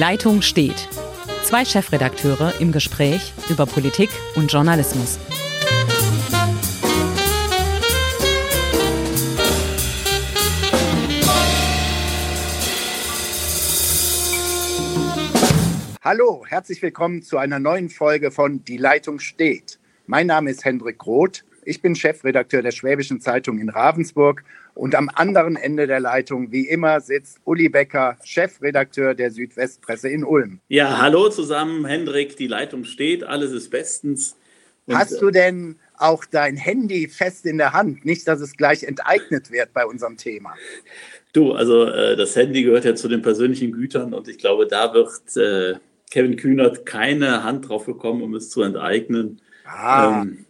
Leitung 0.00 0.40
steht. 0.40 0.88
Zwei 1.42 1.62
Chefredakteure 1.62 2.58
im 2.58 2.72
Gespräch 2.72 3.34
über 3.50 3.66
Politik 3.66 4.08
und 4.34 4.50
Journalismus. 4.50 5.18
Hallo, 16.02 16.46
herzlich 16.48 16.80
willkommen 16.80 17.20
zu 17.20 17.36
einer 17.36 17.58
neuen 17.58 17.90
Folge 17.90 18.30
von 18.30 18.64
Die 18.64 18.78
Leitung 18.78 19.18
steht. 19.18 19.78
Mein 20.06 20.28
Name 20.28 20.50
ist 20.50 20.64
Hendrik 20.64 21.04
Roth. 21.04 21.44
Ich 21.64 21.82
bin 21.82 21.94
Chefredakteur 21.94 22.62
der 22.62 22.70
Schwäbischen 22.70 23.20
Zeitung 23.20 23.58
in 23.58 23.68
Ravensburg 23.68 24.44
und 24.74 24.94
am 24.94 25.10
anderen 25.14 25.56
Ende 25.56 25.86
der 25.86 26.00
Leitung, 26.00 26.52
wie 26.52 26.68
immer, 26.68 27.00
sitzt 27.00 27.38
Uli 27.44 27.68
Becker, 27.68 28.16
Chefredakteur 28.24 29.14
der 29.14 29.30
Südwestpresse 29.30 30.08
in 30.08 30.24
Ulm. 30.24 30.60
Ja, 30.68 30.98
hallo 31.00 31.28
zusammen, 31.28 31.84
Hendrik. 31.84 32.36
Die 32.36 32.46
Leitung 32.46 32.84
steht, 32.84 33.24
alles 33.24 33.52
ist 33.52 33.70
bestens. 33.70 34.36
Und 34.86 34.96
Hast 34.96 35.20
du 35.20 35.30
denn 35.30 35.76
auch 35.98 36.24
dein 36.24 36.56
Handy 36.56 37.08
fest 37.08 37.46
in 37.46 37.58
der 37.58 37.72
Hand? 37.72 38.04
Nicht, 38.04 38.26
dass 38.26 38.40
es 38.40 38.56
gleich 38.56 38.82
enteignet 38.82 39.50
wird 39.50 39.72
bei 39.72 39.84
unserem 39.84 40.16
Thema. 40.16 40.54
Du, 41.32 41.52
also 41.52 41.84
äh, 41.84 42.16
das 42.16 42.34
Handy 42.34 42.62
gehört 42.62 42.84
ja 42.84 42.94
zu 42.94 43.08
den 43.08 43.22
persönlichen 43.22 43.72
Gütern 43.72 44.14
und 44.14 44.26
ich 44.28 44.38
glaube, 44.38 44.66
da 44.66 44.92
wird 44.94 45.36
äh, 45.36 45.78
Kevin 46.10 46.36
Kühnert 46.36 46.86
keine 46.86 47.44
Hand 47.44 47.68
drauf 47.68 47.86
bekommen, 47.86 48.22
um 48.22 48.34
es 48.34 48.50
zu 48.50 48.62
enteignen. 48.62 49.40
Ah. 49.64 50.22
Ähm, 50.22 50.46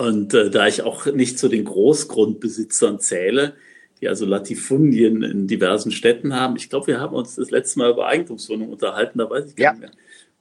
und 0.00 0.34
äh, 0.34 0.50
da 0.50 0.66
ich 0.66 0.82
auch 0.82 1.06
nicht 1.06 1.38
zu 1.38 1.48
den 1.48 1.64
Großgrundbesitzern 1.64 3.00
zähle, 3.00 3.54
die 4.00 4.08
also 4.08 4.24
Latifundien 4.24 5.22
in 5.22 5.46
diversen 5.46 5.92
Städten 5.92 6.34
haben, 6.34 6.56
ich 6.56 6.70
glaube, 6.70 6.86
wir 6.86 7.00
haben 7.00 7.14
uns 7.14 7.36
das 7.36 7.50
letzte 7.50 7.78
Mal 7.78 7.90
über 7.90 8.06
Eigentumswohnungen 8.06 8.72
unterhalten, 8.72 9.18
da 9.18 9.28
weiß 9.28 9.50
ich 9.50 9.56
gar 9.56 9.64
ja. 9.64 9.72
nicht 9.72 9.80
mehr 9.82 9.90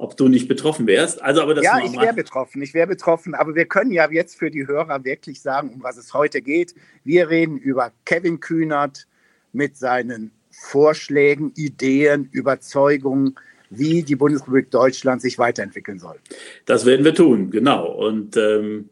ob 0.02 0.16
du 0.16 0.30
nicht 0.30 0.48
betroffen 0.48 0.88
wärst. 0.88 1.22
Also, 1.22 1.42
aber 1.42 1.54
das 1.54 1.66
ja, 1.66 1.78
ich 1.84 1.92
wäre 2.00 2.14
betroffen, 2.14 2.62
ich 2.62 2.74
wäre 2.74 2.88
betroffen, 2.88 3.36
aber 3.36 3.54
wir 3.54 3.66
können 3.66 3.92
ja 3.92 4.10
jetzt 4.10 4.40
für 4.40 4.50
die 4.50 4.66
Hörer 4.66 5.04
wirklich 5.04 5.42
sagen, 5.42 5.74
um 5.74 5.84
was 5.84 5.98
es 5.98 6.14
heute 6.14 6.42
geht. 6.42 6.74
Wir 7.04 7.30
reden 7.30 7.58
über 7.58 7.92
Kevin 8.06 8.40
Kühnert 8.40 9.08
mit 9.52 9.76
seinen 9.76 10.32
Vorschlägen, 10.52 11.52
Ideen, 11.58 12.30
Überzeugungen, 12.32 13.36
wie 13.70 14.04
die 14.04 14.16
Bundesrepublik 14.16 14.72
Deutschland 14.72 15.22
sich 15.22 15.38
weiterentwickeln 15.38 16.00
soll. 16.00 16.16
Das 16.66 16.86
werden 16.86 17.04
wir 17.04 17.14
tun, 17.14 17.52
genau. 17.52 17.92
Und 17.92 18.38
ähm, 18.38 18.90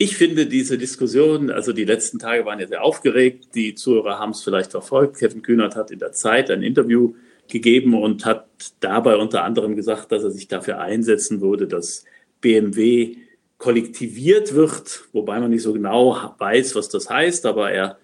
ich 0.00 0.16
finde 0.16 0.46
diese 0.46 0.78
Diskussion, 0.78 1.50
also 1.50 1.72
die 1.72 1.84
letzten 1.84 2.20
Tage 2.20 2.44
waren 2.44 2.60
ja 2.60 2.68
sehr 2.68 2.84
aufgeregt. 2.84 3.48
Die 3.56 3.74
Zuhörer 3.74 4.20
haben 4.20 4.30
es 4.30 4.44
vielleicht 4.44 4.70
verfolgt. 4.70 5.18
Kevin 5.18 5.42
Kühnert 5.42 5.74
hat 5.74 5.90
in 5.90 5.98
der 5.98 6.12
Zeit 6.12 6.50
ein 6.52 6.62
Interview 6.62 7.14
gegeben 7.48 8.00
und 8.00 8.24
hat 8.24 8.46
dabei 8.78 9.16
unter 9.16 9.42
anderem 9.42 9.74
gesagt, 9.74 10.12
dass 10.12 10.22
er 10.22 10.30
sich 10.30 10.46
dafür 10.46 10.78
einsetzen 10.78 11.40
würde, 11.40 11.66
dass 11.66 12.04
BMW 12.40 13.16
kollektiviert 13.56 14.54
wird, 14.54 15.08
wobei 15.12 15.40
man 15.40 15.50
nicht 15.50 15.62
so 15.62 15.72
genau 15.72 16.34
weiß, 16.38 16.76
was 16.76 16.88
das 16.88 17.10
heißt, 17.10 17.44
aber 17.44 17.72
er 17.72 17.98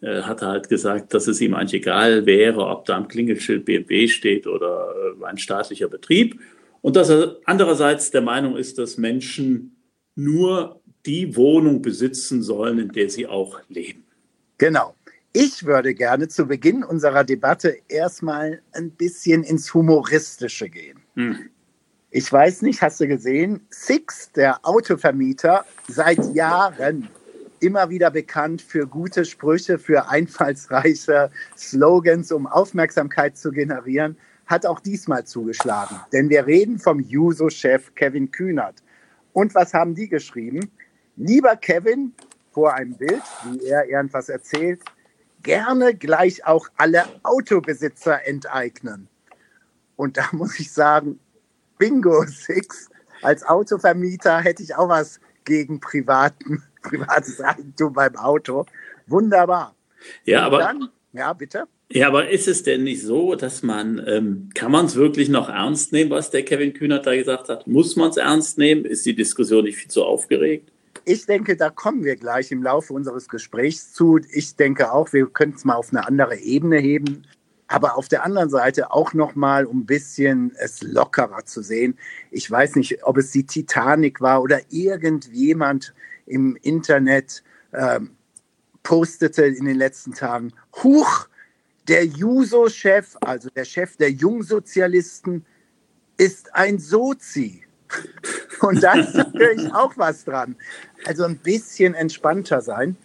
äh, 0.00 0.22
hatte 0.22 0.46
halt 0.46 0.68
gesagt, 0.68 1.12
dass 1.12 1.26
es 1.26 1.40
ihm 1.40 1.54
eigentlich 1.54 1.80
egal 1.80 2.24
wäre, 2.24 2.66
ob 2.66 2.84
da 2.84 2.96
am 2.96 3.08
Klingelschild 3.08 3.64
BMW 3.64 4.06
steht 4.06 4.46
oder 4.46 4.94
äh, 5.20 5.24
ein 5.24 5.38
staatlicher 5.38 5.88
Betrieb. 5.88 6.38
Und 6.82 6.94
dass 6.94 7.10
er 7.10 7.38
andererseits 7.46 8.12
der 8.12 8.20
Meinung 8.20 8.56
ist, 8.56 8.78
dass 8.78 8.96
Menschen 8.96 9.76
nur 10.14 10.81
die 11.06 11.36
Wohnung 11.36 11.82
besitzen 11.82 12.42
sollen, 12.42 12.78
in 12.78 12.88
der 12.90 13.10
sie 13.10 13.26
auch 13.26 13.60
leben. 13.68 14.04
Genau. 14.58 14.94
Ich 15.32 15.64
würde 15.64 15.94
gerne 15.94 16.28
zu 16.28 16.46
Beginn 16.46 16.84
unserer 16.84 17.24
Debatte 17.24 17.78
erstmal 17.88 18.60
ein 18.72 18.90
bisschen 18.90 19.42
ins 19.44 19.72
Humoristische 19.72 20.68
gehen. 20.68 21.00
Hm. 21.14 21.48
Ich 22.10 22.30
weiß 22.30 22.60
nicht, 22.60 22.82
hast 22.82 23.00
du 23.00 23.08
gesehen, 23.08 23.60
Six, 23.70 24.32
der 24.32 24.60
Autovermieter, 24.66 25.64
seit 25.88 26.34
Jahren 26.34 27.08
immer 27.60 27.88
wieder 27.88 28.10
bekannt 28.10 28.60
für 28.60 28.86
gute 28.86 29.24
Sprüche, 29.24 29.78
für 29.78 30.10
einfallsreiche 30.10 31.30
Slogans, 31.56 32.30
um 32.30 32.46
Aufmerksamkeit 32.46 33.38
zu 33.38 33.50
generieren, 33.50 34.18
hat 34.46 34.66
auch 34.66 34.80
diesmal 34.80 35.24
zugeschlagen. 35.24 35.96
Denn 36.12 36.28
wir 36.28 36.46
reden 36.46 36.78
vom 36.78 37.00
Juso-Chef 37.00 37.94
Kevin 37.94 38.30
Kühnert. 38.30 38.82
Und 39.32 39.54
was 39.54 39.72
haben 39.72 39.94
die 39.94 40.08
geschrieben? 40.08 40.70
Lieber 41.16 41.56
Kevin, 41.56 42.12
vor 42.52 42.74
einem 42.74 42.94
Bild, 42.96 43.22
wie 43.50 43.66
er 43.66 43.88
irgendwas 43.88 44.28
erzählt, 44.28 44.80
gerne 45.42 45.94
gleich 45.94 46.44
auch 46.46 46.68
alle 46.76 47.04
Autobesitzer 47.22 48.26
enteignen. 48.26 49.08
Und 49.96 50.16
da 50.16 50.28
muss 50.32 50.58
ich 50.58 50.72
sagen, 50.72 51.18
Bingo 51.78 52.24
Six, 52.26 52.90
als 53.22 53.44
Autovermieter 53.44 54.40
hätte 54.40 54.62
ich 54.62 54.74
auch 54.74 54.88
was 54.88 55.20
gegen 55.44 55.80
privaten 55.80 56.62
privates 56.82 57.40
Eigentum 57.40 57.92
beim 57.92 58.16
Auto. 58.16 58.66
Wunderbar. 59.06 59.74
Ja, 60.24 60.42
aber. 60.42 60.58
Dann, 60.58 60.88
ja, 61.12 61.32
bitte. 61.32 61.66
Ja, 61.90 62.08
aber 62.08 62.30
ist 62.30 62.48
es 62.48 62.62
denn 62.62 62.84
nicht 62.84 63.02
so, 63.02 63.34
dass 63.34 63.62
man, 63.62 64.02
ähm, 64.06 64.48
kann 64.54 64.72
man 64.72 64.86
es 64.86 64.96
wirklich 64.96 65.28
noch 65.28 65.50
ernst 65.50 65.92
nehmen, 65.92 66.10
was 66.10 66.30
der 66.30 66.42
Kevin 66.42 66.72
Kühnert 66.72 67.06
da 67.06 67.14
gesagt 67.14 67.50
hat? 67.50 67.66
Muss 67.66 67.96
man 67.96 68.08
es 68.10 68.16
ernst 68.16 68.56
nehmen? 68.56 68.86
Ist 68.86 69.04
die 69.04 69.14
Diskussion 69.14 69.64
nicht 69.64 69.76
viel 69.76 69.90
zu 69.90 70.02
aufgeregt? 70.02 70.71
Ich 71.04 71.26
denke, 71.26 71.56
da 71.56 71.70
kommen 71.70 72.04
wir 72.04 72.16
gleich 72.16 72.52
im 72.52 72.62
Laufe 72.62 72.92
unseres 72.92 73.28
Gesprächs 73.28 73.92
zu. 73.92 74.18
Ich 74.30 74.56
denke 74.56 74.92
auch, 74.92 75.12
wir 75.12 75.26
können 75.26 75.54
es 75.56 75.64
mal 75.64 75.74
auf 75.74 75.90
eine 75.90 76.06
andere 76.06 76.36
Ebene 76.36 76.78
heben. 76.78 77.26
Aber 77.66 77.96
auf 77.96 78.08
der 78.08 78.24
anderen 78.24 78.50
Seite 78.50 78.92
auch 78.92 79.14
noch 79.14 79.34
mal, 79.34 79.64
um 79.64 79.80
ein 79.80 79.86
bisschen 79.86 80.52
es 80.58 80.82
lockerer 80.82 81.44
zu 81.46 81.62
sehen. 81.62 81.98
Ich 82.30 82.50
weiß 82.50 82.76
nicht, 82.76 83.02
ob 83.04 83.16
es 83.16 83.30
die 83.30 83.46
Titanic 83.46 84.20
war 84.20 84.42
oder 84.42 84.60
irgendjemand, 84.68 85.94
im 86.26 86.56
Internet 86.62 87.42
ähm, 87.72 88.10
postete 88.82 89.44
in 89.44 89.64
den 89.64 89.76
letzten 89.76 90.12
Tagen, 90.12 90.52
Huch, 90.82 91.28
der 91.88 92.06
Juso-Chef, 92.06 93.16
also 93.20 93.48
der 93.50 93.64
Chef 93.64 93.96
der 93.96 94.10
Jungsozialisten, 94.10 95.44
ist 96.16 96.54
ein 96.54 96.78
Sozi. 96.78 97.64
Und 98.62 98.82
da 98.82 98.94
ist 98.94 99.14
natürlich 99.14 99.72
auch 99.74 99.92
was 99.96 100.24
dran. 100.24 100.56
Also 101.04 101.24
ein 101.24 101.36
bisschen 101.36 101.94
entspannter 101.94 102.60
sein. 102.60 102.96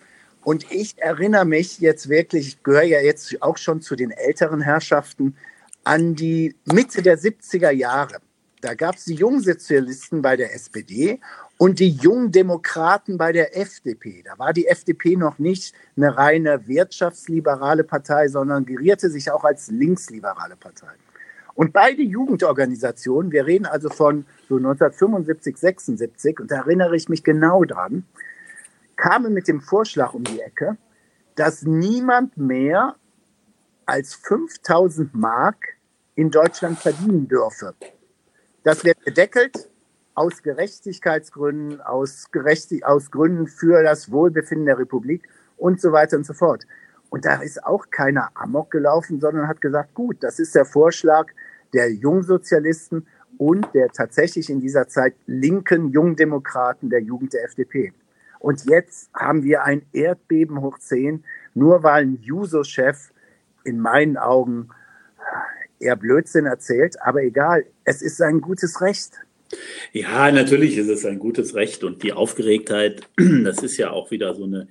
Und 0.44 0.72
ich 0.72 0.98
erinnere 0.98 1.46
mich 1.46 1.80
jetzt 1.80 2.10
wirklich, 2.10 2.48
ich 2.48 2.64
gehöre 2.64 2.84
ja 2.84 3.02
jetzt 3.02 3.42
auch 3.42 3.58
schon 3.58 3.82
zu 3.82 3.96
den 3.96 4.12
älteren 4.12 4.62
Herrschaften, 4.62 5.36
an 5.84 6.16
die 6.16 6.56
Mitte 6.66 7.02
der 7.02 7.18
70er 7.18 7.72
Jahre. 7.72 8.18
Da 8.62 8.74
gab 8.74 8.96
es 8.96 9.06
die 9.06 9.16
Jungsozialisten 9.16 10.22
bei 10.22 10.36
der 10.36 10.54
SPD 10.54 11.20
und 11.58 11.80
die 11.80 11.90
Jungdemokraten 11.90 13.18
bei 13.18 13.32
der 13.32 13.58
FDP. 13.58 14.24
Da 14.24 14.38
war 14.38 14.54
die 14.54 14.68
FDP 14.68 15.16
noch 15.16 15.38
nicht 15.38 15.74
eine 15.96 16.16
reine 16.18 16.68
wirtschaftsliberale 16.68 17.84
Partei, 17.84 18.28
sondern 18.28 18.66
gerierte 18.66 19.10
sich 19.10 19.32
auch 19.32 19.44
als 19.44 19.70
linksliberale 19.70 20.56
Partei. 20.56 20.94
Und 21.58 21.74
beide 21.74 22.04
Jugendorganisationen, 22.04 23.32
wir 23.32 23.48
reden 23.48 23.66
also 23.66 23.90
von 23.90 24.28
so 24.48 24.58
1975, 24.58 25.58
76, 25.58 26.40
und 26.40 26.52
da 26.52 26.58
erinnere 26.58 26.96
ich 26.96 27.10
mich 27.10 27.24
genau 27.24 27.64
dran, 27.64 28.06
kamen 28.96 29.34
mit 29.34 29.48
dem 29.48 29.60
Vorschlag 29.60 30.14
um 30.14 30.24
die 30.24 30.40
Ecke, 30.40 30.78
dass 31.34 31.64
niemand 31.64 32.38
mehr 32.38 32.96
als 33.88 34.14
5000 34.14 35.16
Mark 35.16 35.78
in 36.14 36.30
Deutschland 36.30 36.78
verdienen 36.78 37.28
dürfe. 37.28 37.74
Das 38.62 38.84
wird 38.84 39.04
gedeckelt 39.04 39.68
aus 40.14 40.44
Gerechtigkeitsgründen, 40.44 41.82
aus, 41.82 42.30
Gerechtig 42.30 42.86
aus 42.86 43.10
Gründen 43.10 43.48
für 43.48 43.82
das 43.82 44.12
Wohlbefinden 44.12 44.68
der 44.68 44.78
Republik 44.78 45.28
und 45.58 45.82
so 45.82 45.92
weiter 45.92 46.18
und 46.18 46.26
so 46.28 46.34
fort. 46.34 46.68
Und 47.10 47.26
da 47.26 47.42
ist 47.42 47.66
auch 47.66 47.90
keiner 47.90 48.30
Amok 48.36 48.70
gelaufen, 48.70 49.20
sondern 49.20 49.48
hat 49.48 49.60
gesagt, 49.60 49.96
gut, 49.96 50.18
das 50.22 50.38
ist 50.38 50.54
der 50.54 50.66
Vorschlag 50.66 51.32
der 51.74 51.92
Jungsozialisten 51.92 53.08
und 53.38 53.68
der 53.74 53.90
tatsächlich 53.90 54.50
in 54.50 54.62
dieser 54.62 54.88
Zeit 54.88 55.14
linken 55.26 55.90
Jungdemokraten 55.92 56.90
der 56.90 57.02
Jugend 57.02 57.34
der 57.34 57.46
FDP. 57.46 57.94
Und 58.40 58.66
jetzt 58.66 59.10
haben 59.14 59.44
wir 59.44 59.64
ein 59.64 59.84
Erdbeben 59.94 60.62
hoch 60.62 60.78
10, 60.78 61.24
nur 61.54 61.84
weil 61.84 62.04
ein 62.04 62.20
Juso-Chef 62.22 63.12
in 63.64 63.80
meinen 63.80 64.18
Augen 64.18 64.70
eher 65.80 65.96
Blödsinn 65.96 66.46
erzählt, 66.46 66.96
aber 67.02 67.24
egal, 67.24 67.66
es 67.84 68.02
ist 68.02 68.18
sein 68.18 68.42
gutes 68.42 68.82
Recht. 68.82 69.14
Ja, 69.92 70.32
natürlich 70.32 70.78
ist 70.78 70.90
es 70.90 71.06
ein 71.06 71.20
gutes 71.20 71.56
Recht 71.56 71.84
und 71.84 72.04
die 72.04 72.14
Aufgeregtheit, 72.14 73.08
das 73.44 73.60
ist 73.64 73.78
ja 73.78 73.92
auch 73.92 74.12
wieder 74.12 74.34
so 74.34 74.44
eine 74.44 74.68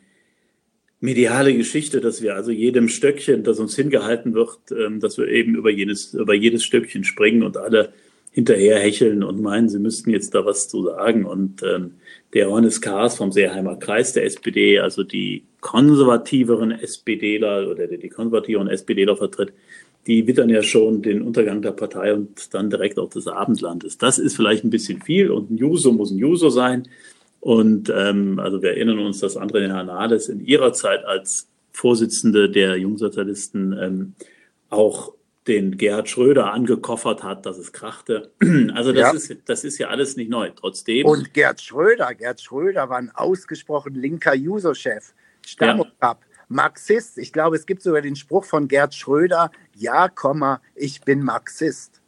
mediale 1.00 1.54
Geschichte, 1.54 2.00
dass 2.00 2.22
wir 2.22 2.34
also 2.34 2.50
jedem 2.50 2.88
Stöckchen, 2.88 3.44
das 3.44 3.58
uns 3.58 3.76
hingehalten 3.76 4.34
wird, 4.34 4.58
ähm, 4.70 5.00
dass 5.00 5.19
wir 5.19 5.28
eben 5.28 5.54
über 5.54 5.70
jedes, 5.70 6.14
über 6.14 6.34
jedes 6.34 6.64
Stöckchen 6.64 7.04
springen 7.04 7.43
und 7.43 7.56
alle 7.56 7.93
hinterher 8.37 8.78
hecheln 8.78 9.22
und 9.22 9.40
meinen, 9.40 9.70
sie 9.70 9.78
müssten 9.78 10.10
jetzt 10.10 10.34
da 10.34 10.44
was 10.44 10.69
zu 10.69 10.84
sagen. 10.84 11.25
Und 11.25 11.62
ähm, 11.62 11.93
der 12.34 12.44
Johannes 12.44 12.82
Kahrs 12.82 13.16
vom 13.16 13.32
Seeheimer 13.32 13.76
Kreis 13.76 14.12
der 14.12 14.25
SPD, 14.25 14.78
also 14.78 15.04
die 15.04 15.44
konservativeren 15.60 16.70
SPDler 16.70 17.69
oder 17.70 17.87
die 17.87 18.08
konservativeren 18.10 18.69
SPDler 18.69 19.16
vertritt, 19.16 19.54
die 20.06 20.26
wittern 20.26 20.50
ja 20.50 20.62
schon 20.62 21.02
den 21.02 21.22
Untergang 21.22 21.62
der 21.62 21.72
Partei 21.72 22.12
und 22.14 22.54
dann 22.54 22.70
direkt 22.70 22.99
auch 22.99 23.08
des 23.08 23.26
Abendlandes. 23.26 23.99
Das 23.99 24.19
ist 24.19 24.37
vielleicht 24.37 24.64
ein 24.64 24.70
bisschen 24.70 25.02
viel 25.02 25.31
und 25.31 25.50
ein 25.50 25.56
Juso 25.56 25.92
muss 25.92 26.10
ein 26.10 26.19
Juso 26.19 26.50
sein. 26.50 26.88
Und 27.46 27.93
ähm, 27.94 28.40
also 28.40 28.60
wir 28.60 28.70
erinnern 28.70 28.98
uns, 28.98 29.20
dass 29.20 29.37
André 29.37 29.69
Hernandez 29.69 30.26
in 30.26 30.44
ihrer 30.44 30.72
Zeit 30.72 31.04
als 31.04 31.46
Vorsitzende 31.70 32.50
der 32.50 32.76
Jungsozialisten 32.76 33.72
ähm, 33.81 34.14
auch 34.69 35.14
den 35.46 35.76
Gerhard 35.76 36.08
Schröder 36.08 36.52
angekoffert 36.52 37.22
hat, 37.22 37.46
dass 37.46 37.56
es 37.56 37.72
krachte. 37.72 38.32
Also 38.75 38.90
das, 38.90 39.00
ja. 39.00 39.12
ist, 39.12 39.37
das 39.44 39.62
ist 39.62 39.78
ja 39.78 39.90
alles 39.90 40.16
nicht 40.16 40.28
neu. 40.28 40.50
Trotzdem. 40.56 41.06
Und 41.06 41.34
Gerhard 41.34 41.60
Schröder, 41.60 42.12
Gerhard 42.16 42.40
Schröder 42.40 42.88
war 42.88 42.98
ein 42.98 43.12
ausgesprochen 43.14 43.94
linker 43.94 44.34
Juso-Chef, 44.34 45.14
Stammkap, 45.46 45.92
ja. 46.02 46.19
Marxist. 46.49 47.16
Ich 47.16 47.32
glaube, 47.32 47.54
es 47.54 47.64
gibt 47.64 47.81
sogar 47.81 48.02
den 48.02 48.16
Spruch 48.16 48.44
von 48.44 48.66
Gerhard 48.66 48.96
Schröder, 48.96 49.52
ja, 49.76 50.08
Komma, 50.08 50.60
ich 50.75 51.00
bin 51.02 51.22
Marxist. 51.22 52.02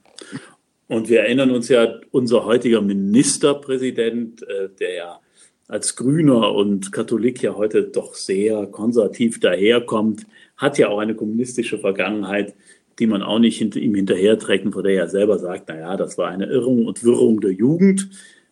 Und 0.88 1.08
wir 1.08 1.20
erinnern 1.20 1.52
uns 1.52 1.68
ja, 1.68 2.00
unser 2.10 2.44
heutiger 2.44 2.80
Ministerpräsident, 2.80 4.42
äh, 4.42 4.68
der 4.80 4.94
ja 4.94 5.20
als 5.68 5.96
Grüner 5.96 6.54
und 6.54 6.92
Katholik 6.92 7.42
ja 7.42 7.54
heute 7.54 7.84
doch 7.84 8.14
sehr 8.14 8.66
konservativ 8.66 9.38
daherkommt, 9.38 10.26
hat 10.56 10.78
ja 10.78 10.88
auch 10.88 10.98
eine 10.98 11.14
kommunistische 11.14 11.78
Vergangenheit 11.78 12.54
die 12.98 13.06
man 13.06 13.22
auch 13.22 13.38
nicht 13.38 13.58
hinter 13.58 13.78
ihm 13.78 13.94
hinterherträgt 13.94 14.64
und 14.64 14.72
von 14.72 14.82
der 14.82 14.94
er 14.94 15.08
selber 15.08 15.38
sagt, 15.38 15.68
naja, 15.68 15.96
das 15.96 16.18
war 16.18 16.28
eine 16.28 16.46
Irrung 16.46 16.86
und 16.86 17.04
Wirrung 17.04 17.40
der 17.40 17.52
Jugend. 17.52 18.10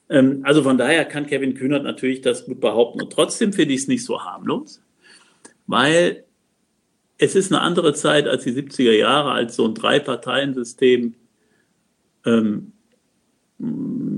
Ähm, 0.08 0.40
also 0.44 0.62
von 0.62 0.78
daher 0.78 1.04
kann 1.04 1.26
Kevin 1.26 1.54
Kühnert 1.54 1.82
natürlich 1.82 2.20
das 2.20 2.46
gut 2.46 2.60
behaupten. 2.60 3.02
Und 3.02 3.12
trotzdem 3.12 3.52
finde 3.52 3.74
ich 3.74 3.80
es 3.82 3.88
nicht 3.88 4.04
so 4.04 4.24
harmlos, 4.24 4.80
weil 5.66 6.24
es 7.18 7.34
ist 7.34 7.52
eine 7.52 7.62
andere 7.62 7.94
Zeit 7.94 8.28
als 8.28 8.44
die 8.44 8.52
70er 8.52 8.92
Jahre, 8.92 9.32
als 9.32 9.56
so 9.56 9.66
ein 9.66 9.74
Drei-Parteien-System. 9.74 11.14
Ähm, 12.24 12.72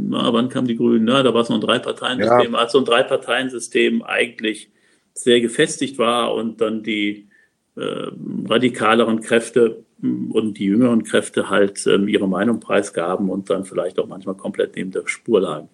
na, 0.09 0.33
wann 0.33 0.49
kamen 0.49 0.69
die 0.69 0.77
Grünen? 0.77 1.05
Na, 1.05 1.23
da 1.23 1.35
war 1.35 1.43
es 1.43 1.49
noch 1.49 1.57
ein 1.57 1.63
Drei-Parteien-System, 1.63 2.53
ja. 2.53 2.59
als 2.59 2.73
so 2.73 2.79
ein 2.79 2.85
Drei-Parteien-System 2.85 4.03
eigentlich 4.03 4.71
sehr 5.15 5.41
gefestigt 5.41 5.99
war 5.99 6.35
und 6.35 6.61
dann 6.61 6.83
die 6.83 7.29
äh, 7.77 8.09
radikaleren 8.49 9.21
Kräfte 9.21 9.85
und 10.01 10.59
die 10.59 10.67
jüngeren 10.67 11.03
Kräfte 11.03 11.51
halt 11.51 11.87
ähm, 11.87 12.07
ihre 12.07 12.29
Meinung 12.29 12.61
preisgaben 12.61 13.31
und 13.31 13.51
dann 13.51 13.65
vielleicht 13.65 13.99
auch 13.99 14.07
manchmal 14.07 14.37
komplett 14.37 14.77
neben 14.77 14.93
der 14.93 15.07
Spur 15.07 15.41
lagen. 15.41 15.69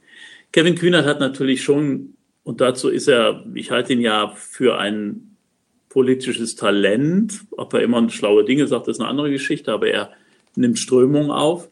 Kevin 0.52 0.76
Kühnert 0.76 1.06
hat 1.06 1.20
natürlich 1.20 1.62
schon, 1.62 2.14
und 2.42 2.60
dazu 2.60 2.88
ist 2.88 3.08
er, 3.08 3.44
ich 3.54 3.70
halte 3.70 3.92
ihn 3.92 4.00
ja 4.00 4.32
für 4.36 4.78
ein 4.78 5.36
politisches 5.88 6.56
Talent. 6.56 7.44
Ob 7.52 7.74
er 7.74 7.82
immer 7.82 8.08
schlaue 8.10 8.44
Dinge 8.44 8.66
sagt, 8.66 8.88
ist 8.88 9.00
eine 9.00 9.08
andere 9.08 9.30
Geschichte, 9.30 9.72
aber 9.72 9.88
er 9.88 10.10
nimmt 10.56 10.78
Strömungen 10.78 11.30
auf. 11.30 11.70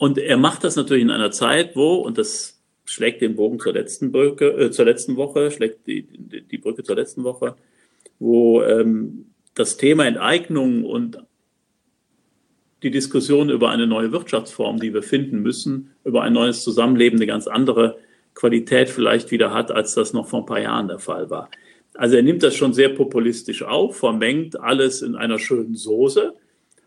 Und 0.00 0.16
er 0.16 0.38
macht 0.38 0.64
das 0.64 0.76
natürlich 0.76 1.02
in 1.02 1.10
einer 1.10 1.30
Zeit, 1.30 1.76
wo, 1.76 1.96
und 1.96 2.16
das 2.16 2.58
schlägt 2.86 3.20
den 3.20 3.36
Bogen 3.36 3.60
zur 3.60 3.74
letzten 3.74 4.10
Brücke, 4.10 4.46
äh, 4.46 4.70
zur 4.70 4.86
letzten 4.86 5.16
Woche, 5.16 5.50
schlägt 5.50 5.86
die, 5.86 6.04
die 6.04 6.56
Brücke 6.56 6.82
zur 6.82 6.96
letzten 6.96 7.22
Woche, 7.22 7.54
wo 8.18 8.62
ähm, 8.62 9.26
das 9.54 9.76
Thema 9.76 10.06
Enteignung 10.06 10.86
und 10.86 11.18
die 12.82 12.90
Diskussion 12.90 13.50
über 13.50 13.68
eine 13.68 13.86
neue 13.86 14.10
Wirtschaftsform, 14.10 14.80
die 14.80 14.94
wir 14.94 15.02
finden 15.02 15.42
müssen, 15.42 15.90
über 16.02 16.22
ein 16.22 16.32
neues 16.32 16.64
Zusammenleben 16.64 17.18
eine 17.18 17.26
ganz 17.26 17.46
andere 17.46 17.98
Qualität 18.32 18.88
vielleicht 18.88 19.30
wieder 19.30 19.52
hat, 19.52 19.70
als 19.70 19.92
das 19.92 20.14
noch 20.14 20.28
vor 20.28 20.40
ein 20.40 20.46
paar 20.46 20.62
Jahren 20.62 20.88
der 20.88 20.98
Fall 20.98 21.28
war. 21.28 21.50
Also 21.92 22.16
er 22.16 22.22
nimmt 22.22 22.42
das 22.42 22.56
schon 22.56 22.72
sehr 22.72 22.88
populistisch 22.88 23.62
auf, 23.62 23.98
vermengt 23.98 24.58
alles 24.58 25.02
in 25.02 25.14
einer 25.14 25.38
schönen 25.38 25.74
Soße 25.74 26.32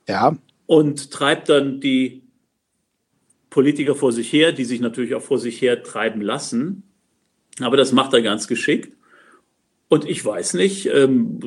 ja. 0.07 0.35
und 0.65 1.11
treibt 1.11 1.49
dann 1.49 1.79
die 1.79 2.22
Politiker 3.53 3.93
vor 3.93 4.11
sich 4.11 4.33
her, 4.33 4.51
die 4.51 4.65
sich 4.65 4.79
natürlich 4.79 5.13
auch 5.13 5.21
vor 5.21 5.37
sich 5.37 5.61
her 5.61 5.83
treiben 5.83 6.21
lassen. 6.21 6.81
Aber 7.59 7.77
das 7.77 7.91
macht 7.91 8.11
er 8.13 8.23
ganz 8.23 8.47
geschickt. 8.47 8.97
Und 9.89 10.09
ich 10.09 10.25
weiß 10.25 10.55
nicht, 10.55 10.87
ähm, 10.87 11.39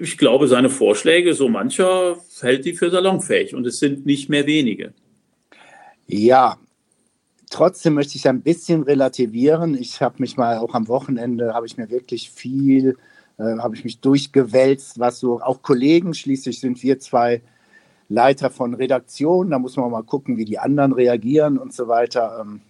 ich 0.00 0.18
glaube, 0.18 0.46
seine 0.46 0.70
Vorschläge, 0.70 1.34
so 1.34 1.48
mancher 1.48 2.16
hält 2.40 2.64
die 2.64 2.74
für 2.74 2.90
salonfähig 2.90 3.56
und 3.56 3.66
es 3.66 3.80
sind 3.80 4.06
nicht 4.06 4.28
mehr 4.28 4.46
wenige. 4.46 4.94
Ja, 6.06 6.58
trotzdem 7.50 7.94
möchte 7.94 8.14
ich 8.14 8.28
ein 8.28 8.42
bisschen 8.42 8.84
relativieren. 8.84 9.74
Ich 9.74 10.00
habe 10.00 10.14
mich 10.18 10.36
mal 10.36 10.58
auch 10.58 10.74
am 10.74 10.86
Wochenende, 10.86 11.54
habe 11.54 11.66
ich 11.66 11.76
mir 11.76 11.90
wirklich 11.90 12.30
viel, 12.30 12.96
äh, 13.36 13.58
habe 13.58 13.74
ich 13.74 13.82
mich 13.82 13.98
durchgewälzt, 13.98 15.00
was 15.00 15.18
so 15.18 15.40
auch 15.40 15.60
Kollegen, 15.62 16.14
schließlich 16.14 16.60
sind 16.60 16.84
wir 16.84 17.00
zwei 17.00 17.42
Leiter 18.10 18.50
von 18.50 18.74
Redaktionen, 18.74 19.52
da 19.52 19.58
muss 19.58 19.76
man 19.76 19.90
mal 19.90 20.02
gucken, 20.02 20.36
wie 20.36 20.44
die 20.44 20.58
anderen 20.58 20.92
reagieren 20.92 21.56
und 21.56 21.72
so 21.72 21.86
weiter. 21.86 22.40
Ähm, 22.42 22.60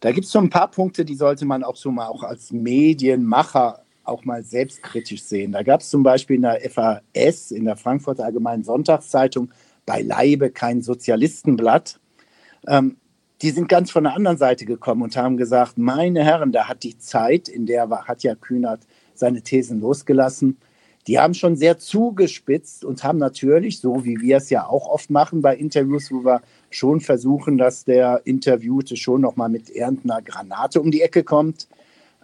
da 0.00 0.12
gibt 0.12 0.26
es 0.26 0.30
so 0.30 0.38
ein 0.38 0.50
paar 0.50 0.70
Punkte, 0.70 1.04
die 1.04 1.14
sollte 1.14 1.46
man 1.46 1.64
auch 1.64 1.74
so 1.74 1.90
mal 1.90 2.06
auch 2.06 2.22
als 2.22 2.52
Medienmacher 2.52 3.80
auch 4.04 4.24
mal 4.24 4.42
selbstkritisch 4.42 5.22
sehen. 5.22 5.52
Da 5.52 5.62
gab 5.62 5.80
es 5.80 5.88
zum 5.88 6.02
Beispiel 6.02 6.36
in 6.36 6.42
der 6.42 6.60
FAS, 6.70 7.50
in 7.50 7.64
der 7.64 7.76
Frankfurter 7.76 8.24
Allgemeinen 8.24 8.62
Sonntagszeitung, 8.62 9.50
beileibe 9.86 10.50
kein 10.50 10.82
Sozialistenblatt. 10.82 11.98
Ähm, 12.66 12.98
die 13.40 13.50
sind 13.50 13.68
ganz 13.68 13.90
von 13.90 14.04
der 14.04 14.14
anderen 14.14 14.36
Seite 14.36 14.66
gekommen 14.66 15.02
und 15.02 15.16
haben 15.16 15.38
gesagt, 15.38 15.78
meine 15.78 16.24
Herren, 16.24 16.52
da 16.52 16.68
hat 16.68 16.82
die 16.82 16.98
Zeit, 16.98 17.48
in 17.48 17.64
der 17.66 17.88
war, 17.88 18.06
hat 18.06 18.22
ja 18.22 18.34
Kühnert 18.34 18.80
seine 19.14 19.42
Thesen 19.42 19.80
losgelassen, 19.80 20.58
die 21.08 21.18
haben 21.18 21.32
schon 21.32 21.56
sehr 21.56 21.78
zugespitzt 21.78 22.84
und 22.84 23.02
haben 23.02 23.18
natürlich, 23.18 23.80
so 23.80 24.04
wie 24.04 24.20
wir 24.20 24.36
es 24.36 24.50
ja 24.50 24.66
auch 24.66 24.86
oft 24.86 25.08
machen 25.08 25.40
bei 25.40 25.56
Interviews, 25.56 26.12
wo 26.12 26.22
wir 26.22 26.42
schon 26.68 27.00
versuchen, 27.00 27.56
dass 27.56 27.86
der 27.86 28.20
Interviewte 28.24 28.94
schon 28.94 29.22
noch 29.22 29.34
mal 29.34 29.48
mit 29.48 29.70
irgendeiner 29.70 30.20
Granate 30.20 30.82
um 30.82 30.90
die 30.90 31.00
Ecke 31.00 31.24
kommt, 31.24 31.66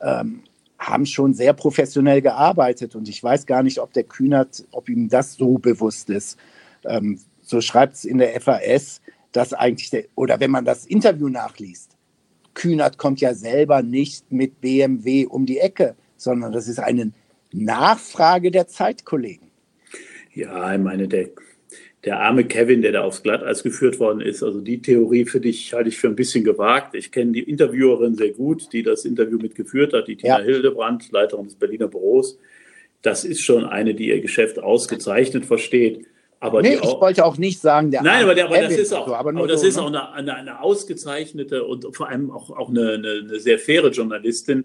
ähm, 0.03 0.43
haben 0.79 1.07
schon 1.07 1.33
sehr 1.33 1.55
professionell 1.55 2.21
gearbeitet 2.21 2.95
und 2.95 3.09
ich 3.09 3.25
weiß 3.25 3.47
gar 3.47 3.63
nicht, 3.63 3.79
ob 3.79 3.95
der 3.95 4.05
Kühnert, 4.05 4.67
ob 4.71 4.91
ihm 4.91 5.09
das 5.09 5.33
so 5.35 5.57
bewusst 5.57 6.11
ist. 6.11 6.37
Ähm, 6.85 7.19
so 7.41 7.63
schreibt 7.63 7.95
es 7.95 8.05
in 8.05 8.19
der 8.19 8.39
FAS, 8.39 9.01
dass 9.33 9.55
eigentlich, 9.55 9.89
der, 9.89 10.05
oder 10.15 10.41
wenn 10.41 10.51
man 10.51 10.67
das 10.67 10.85
Interview 10.85 11.31
nachliest, 11.31 11.93
Kühnert 12.53 12.99
kommt 12.99 13.23
ja 13.23 13.33
selber 13.33 13.83
nicht 13.83 14.31
mit 14.31 14.61
BMW 14.61 15.25
um 15.25 15.47
die 15.47 15.59
Ecke, 15.59 15.97
sondern 16.19 16.53
das 16.53 16.69
ist 16.69 16.81
eine 16.81 17.13
Nachfrage 17.55 18.51
der 18.51 18.67
Zeitkollegen. 18.67 19.51
Ja, 20.32 20.75
ich 20.75 20.81
meine, 20.81 21.08
der 21.08 21.31
der 22.05 22.20
arme 22.20 22.44
Kevin, 22.44 22.82
der 22.82 22.93
da 22.93 23.03
aufs 23.03 23.23
Glatteis 23.23 23.63
geführt 23.63 23.99
worden 23.99 24.20
ist. 24.20 24.43
Also 24.43 24.61
die 24.61 24.82
Theorie 24.82 25.25
für 25.25 25.41
dich 25.41 25.73
halte 25.73 25.89
ich 25.89 25.96
für 25.96 26.08
ein 26.08 26.17
bisschen 26.17 26.44
gewagt. 26.44 26.94
Ich 26.94 27.11
kenne 27.11 27.32
die 27.32 27.43
Interviewerin 27.43 28.15
sehr 28.15 28.32
gut, 28.32 28.73
die 28.73 28.82
das 28.82 29.05
Interview 29.05 29.39
mitgeführt 29.39 29.93
hat, 29.93 30.08
die 30.08 30.17
Tina 30.17 30.39
ja. 30.41 30.44
Hildebrand, 30.44 31.11
Leiterin 31.13 31.44
des 31.46 31.55
Berliner 31.55 31.89
Büros. 31.89 32.39
Das 33.03 33.25
ist 33.25 33.41
schon 33.41 33.65
eine, 33.65 33.94
die 33.94 34.08
ihr 34.08 34.20
Geschäft 34.20 34.58
ausgezeichnet 34.58 35.46
versteht. 35.46 36.06
Aber 36.41 36.61
nee, 36.61 36.77
auch, 36.77 36.96
ich 36.96 37.01
wollte 37.01 37.25
auch 37.25 37.39
nicht 37.39 37.61
sagen, 37.61 37.91
der 37.91 38.03
Nein, 38.03 38.25
aber, 38.25 38.34
der, 38.34 38.46
aber 38.46 38.61
das 38.61 38.77
ist 38.77 38.93
auch, 38.93 39.06
so, 39.06 39.15
aber 39.15 39.31
aber 39.31 39.46
das 39.46 39.63
so, 39.63 39.67
ist 39.67 39.77
ne? 39.77 39.82
auch 39.82 39.87
eine, 39.87 40.13
eine, 40.13 40.34
eine, 40.34 40.61
ausgezeichnete 40.61 41.65
und 41.65 41.96
vor 41.96 42.08
allem 42.08 42.31
auch, 42.31 42.51
auch 42.51 42.69
eine, 42.69 42.93
eine, 42.93 43.23
eine, 43.25 43.41
sehr 43.41 43.58
faire 43.58 43.89
Journalistin. 43.89 44.65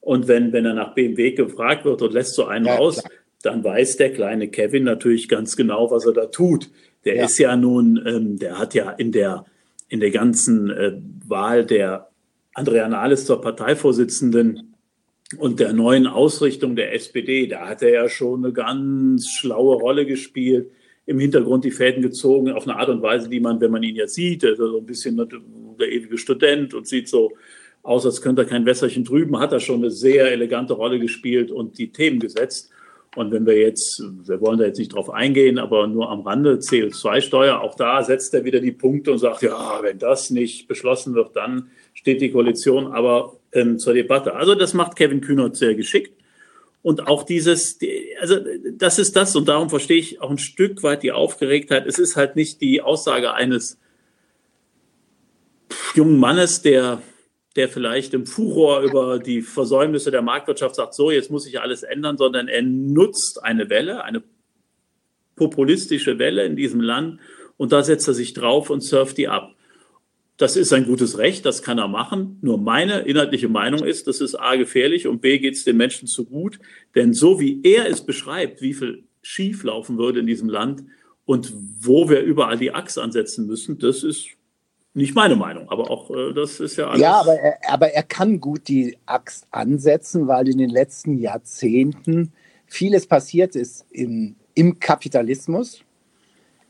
Und 0.00 0.28
wenn, 0.28 0.52
wenn 0.52 0.64
er 0.64 0.74
nach 0.74 0.94
BMW 0.94 1.32
gefragt 1.32 1.84
wird 1.84 2.00
und 2.02 2.12
lässt 2.12 2.34
so 2.34 2.46
einen 2.46 2.66
ja, 2.66 2.76
raus, 2.76 3.02
klar 3.02 3.12
dann 3.42 3.64
weiß 3.64 3.96
der 3.96 4.12
kleine 4.12 4.48
Kevin 4.48 4.84
natürlich 4.84 5.28
ganz 5.28 5.56
genau, 5.56 5.90
was 5.90 6.04
er 6.04 6.12
da 6.12 6.26
tut. 6.26 6.70
Der 7.04 7.16
ja. 7.16 7.24
ist 7.24 7.38
ja 7.38 7.56
nun, 7.56 8.02
ähm, 8.06 8.38
der 8.38 8.58
hat 8.58 8.74
ja 8.74 8.90
in 8.90 9.12
der, 9.12 9.46
in 9.88 10.00
der 10.00 10.10
ganzen 10.10 10.70
äh, 10.70 10.92
Wahl 11.26 11.64
der 11.64 12.10
Andrea 12.54 12.88
Nahles 12.88 13.24
zur 13.24 13.40
Parteivorsitzenden 13.40 14.74
und 15.38 15.60
der 15.60 15.72
neuen 15.72 16.06
Ausrichtung 16.06 16.76
der 16.76 16.92
SPD, 16.92 17.46
da 17.46 17.68
hat 17.68 17.82
er 17.82 17.90
ja 17.90 18.08
schon 18.08 18.44
eine 18.44 18.52
ganz 18.52 19.28
schlaue 19.30 19.76
Rolle 19.76 20.04
gespielt, 20.04 20.70
im 21.06 21.18
Hintergrund 21.18 21.64
die 21.64 21.70
Fäden 21.70 22.02
gezogen, 22.02 22.52
auf 22.52 22.68
eine 22.68 22.76
Art 22.76 22.88
und 22.88 23.00
Weise, 23.00 23.28
die 23.28 23.40
man, 23.40 23.60
wenn 23.60 23.70
man 23.70 23.82
ihn 23.82 23.96
jetzt 23.96 24.14
sieht, 24.14 24.44
also 24.44 24.68
so 24.68 24.78
ein 24.78 24.86
bisschen 24.86 25.16
der 25.16 25.90
ewige 25.90 26.18
Student 26.18 26.74
und 26.74 26.86
sieht 26.86 27.08
so 27.08 27.32
aus, 27.82 28.04
als 28.04 28.20
könnte 28.20 28.42
er 28.42 28.48
kein 28.48 28.66
Wässerchen 28.66 29.04
drüben, 29.04 29.38
hat 29.38 29.52
er 29.52 29.60
schon 29.60 29.76
eine 29.76 29.90
sehr 29.90 30.30
elegante 30.30 30.74
Rolle 30.74 30.98
gespielt 30.98 31.50
und 31.50 31.78
die 31.78 31.92
Themen 31.92 32.20
gesetzt. 32.20 32.70
Und 33.16 33.32
wenn 33.32 33.44
wir 33.44 33.58
jetzt, 33.58 34.00
wir 34.24 34.40
wollen 34.40 34.58
da 34.58 34.66
jetzt 34.66 34.78
nicht 34.78 34.94
drauf 34.94 35.10
eingehen, 35.10 35.58
aber 35.58 35.88
nur 35.88 36.10
am 36.10 36.20
Rande 36.20 36.58
CO2-Steuer, 36.58 37.60
auch 37.60 37.74
da 37.74 38.04
setzt 38.04 38.34
er 38.34 38.44
wieder 38.44 38.60
die 38.60 38.70
Punkte 38.70 39.10
und 39.10 39.18
sagt, 39.18 39.42
ja, 39.42 39.80
wenn 39.82 39.98
das 39.98 40.30
nicht 40.30 40.68
beschlossen 40.68 41.14
wird, 41.14 41.34
dann 41.34 41.70
steht 41.92 42.20
die 42.20 42.30
Koalition 42.30 42.86
aber 42.86 43.36
ähm, 43.52 43.78
zur 43.78 43.94
Debatte. 43.94 44.34
Also 44.34 44.54
das 44.54 44.74
macht 44.74 44.96
Kevin 44.96 45.20
Kühnert 45.20 45.56
sehr 45.56 45.74
geschickt. 45.74 46.12
Und 46.82 47.08
auch 47.08 47.24
dieses, 47.24 47.78
also 48.20 48.36
das 48.72 48.98
ist 48.98 49.16
das, 49.16 49.34
und 49.36 49.48
darum 49.48 49.68
verstehe 49.68 49.98
ich 49.98 50.22
auch 50.22 50.30
ein 50.30 50.38
Stück 50.38 50.82
weit 50.82 51.02
die 51.02 51.12
Aufgeregtheit. 51.12 51.86
Es 51.86 51.98
ist 51.98 52.16
halt 52.16 52.36
nicht 52.36 52.60
die 52.60 52.80
Aussage 52.80 53.34
eines 53.34 53.78
jungen 55.94 56.18
Mannes, 56.18 56.62
der 56.62 57.02
der 57.56 57.68
vielleicht 57.68 58.14
im 58.14 58.26
Furor 58.26 58.82
über 58.82 59.18
die 59.18 59.42
Versäumnisse 59.42 60.10
der 60.10 60.22
Marktwirtschaft 60.22 60.76
sagt, 60.76 60.94
so, 60.94 61.10
jetzt 61.10 61.30
muss 61.30 61.44
sich 61.44 61.60
alles 61.60 61.82
ändern, 61.82 62.16
sondern 62.16 62.48
er 62.48 62.62
nutzt 62.62 63.42
eine 63.42 63.68
Welle, 63.70 64.04
eine 64.04 64.22
populistische 65.34 66.18
Welle 66.18 66.44
in 66.44 66.54
diesem 66.54 66.80
Land 66.80 67.20
und 67.56 67.72
da 67.72 67.82
setzt 67.82 68.06
er 68.08 68.14
sich 68.14 68.34
drauf 68.34 68.70
und 68.70 68.82
surft 68.82 69.18
die 69.18 69.28
ab. 69.28 69.54
Das 70.36 70.56
ist 70.56 70.72
ein 70.72 70.86
gutes 70.86 71.18
Recht, 71.18 71.44
das 71.44 71.62
kann 71.62 71.76
er 71.76 71.88
machen. 71.88 72.38
Nur 72.40 72.56
meine 72.56 73.00
inhaltliche 73.00 73.48
Meinung 73.48 73.84
ist, 73.84 74.06
das 74.06 74.22
ist 74.22 74.34
A 74.34 74.56
gefährlich 74.56 75.06
und 75.06 75.20
B 75.20 75.38
geht 75.38 75.54
es 75.54 75.64
den 75.64 75.76
Menschen 75.76 76.08
zu 76.08 76.24
gut. 76.24 76.58
Denn 76.94 77.12
so 77.12 77.40
wie 77.40 77.60
er 77.62 77.90
es 77.90 78.06
beschreibt, 78.06 78.62
wie 78.62 78.72
viel 78.72 79.04
schief 79.20 79.64
laufen 79.64 79.98
würde 79.98 80.20
in 80.20 80.26
diesem 80.26 80.48
Land 80.48 80.84
und 81.26 81.52
wo 81.80 82.08
wir 82.08 82.22
überall 82.22 82.56
die 82.56 82.72
Axt 82.72 82.98
ansetzen 82.98 83.46
müssen, 83.46 83.78
das 83.78 84.02
ist 84.02 84.28
nicht 84.92 85.14
meine 85.14 85.36
Meinung, 85.36 85.68
aber 85.68 85.90
auch 85.90 86.10
äh, 86.10 86.32
das 86.32 86.58
ist 86.58 86.76
ja 86.76 86.88
alles. 86.88 87.00
Ja, 87.00 87.20
aber 87.20 87.34
er, 87.34 87.58
aber 87.72 87.92
er 87.92 88.02
kann 88.02 88.40
gut 88.40 88.66
die 88.68 88.98
Axt 89.06 89.46
ansetzen, 89.50 90.26
weil 90.26 90.48
in 90.48 90.58
den 90.58 90.70
letzten 90.70 91.18
Jahrzehnten 91.18 92.32
vieles 92.66 93.06
passiert 93.06 93.54
ist 93.54 93.86
im, 93.90 94.36
im 94.54 94.80
Kapitalismus, 94.80 95.82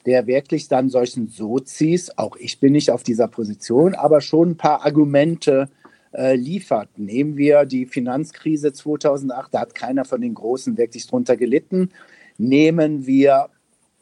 der 0.05 0.27
wirklich 0.27 0.69
dann 0.69 0.91
solchen 0.91 1.29
Sozis, 1.29 2.11
auch 2.17 2.37
ich 2.37 2.61
bin 2.61 2.73
nicht 2.73 2.91
auf 2.91 3.03
dieser 3.03 3.29
Position, 3.29 3.95
aber 3.95 4.21
schon 4.21 4.50
ein 4.50 4.57
paar 4.57 4.85
Argumente 4.85 5.71
äh, 6.12 6.37
liefert. 6.37 6.91
Nehmen 6.99 7.37
wir 7.37 7.65
die 7.65 7.87
Finanzkrise 7.87 8.73
2008, 8.73 9.55
da 9.55 9.61
hat 9.61 9.75
keiner 9.75 10.05
von 10.05 10.21
den 10.21 10.35
Großen 10.35 10.77
wirklich 10.77 11.07
drunter 11.07 11.37
gelitten. 11.37 11.91
Nehmen 12.37 13.07
wir 13.07 13.49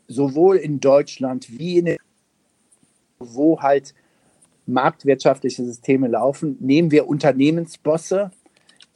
sowohl 0.08 0.56
in 0.56 0.80
Deutschland 0.80 1.56
wie 1.56 1.78
in 1.78 1.84
den 1.84 1.98
wo 3.20 3.60
halt 3.60 3.94
marktwirtschaftliche 4.68 5.64
Systeme 5.64 6.08
laufen, 6.08 6.56
nehmen 6.60 6.90
wir 6.90 7.08
Unternehmensbosse, 7.08 8.30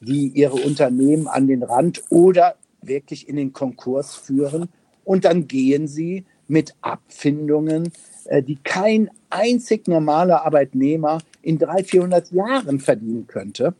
die 0.00 0.28
ihre 0.28 0.56
Unternehmen 0.56 1.28
an 1.28 1.46
den 1.46 1.62
Rand 1.62 2.02
oder 2.10 2.56
wirklich 2.82 3.28
in 3.28 3.36
den 3.36 3.52
Konkurs 3.52 4.14
führen 4.14 4.68
und 5.04 5.24
dann 5.24 5.48
gehen 5.48 5.88
sie 5.88 6.24
mit 6.48 6.74
Abfindungen, 6.80 7.92
äh, 8.24 8.42
die 8.42 8.56
kein 8.56 9.10
einzig 9.30 9.88
normaler 9.88 10.44
Arbeitnehmer 10.44 11.22
in 11.40 11.58
300, 11.58 11.86
400 11.86 12.32
Jahren 12.32 12.80
verdienen 12.80 13.26
könnte. 13.26 13.74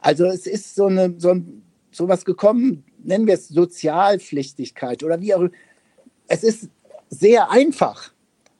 Also 0.00 0.26
es 0.26 0.46
ist 0.46 0.74
so, 0.74 0.86
eine, 0.86 1.14
so, 1.18 1.30
ein, 1.30 1.62
so 1.90 2.08
was 2.08 2.24
gekommen, 2.24 2.84
nennen 3.02 3.26
wir 3.26 3.34
es 3.34 3.48
Sozialpflichtigkeit 3.48 5.02
oder 5.02 5.20
wie 5.20 5.34
auch. 5.34 5.48
Es 6.28 6.42
ist 6.42 6.68
sehr 7.08 7.50
einfach 7.50 8.12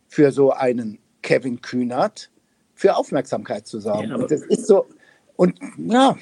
für 0.07 0.31
so 0.31 0.53
einen 0.53 0.99
Kevin 1.23 1.61
Kühnert, 1.61 2.31
für 2.77 2.95
Aufmerksamkeit 2.95 3.67
zu 3.67 3.81
sorgen. 3.81 4.11
Ja, 4.11 4.17
und 4.17 4.31
das 4.31 4.43
ist 4.43 4.67
so, 4.67 4.87
und 5.35 5.59
ja. 5.79 6.17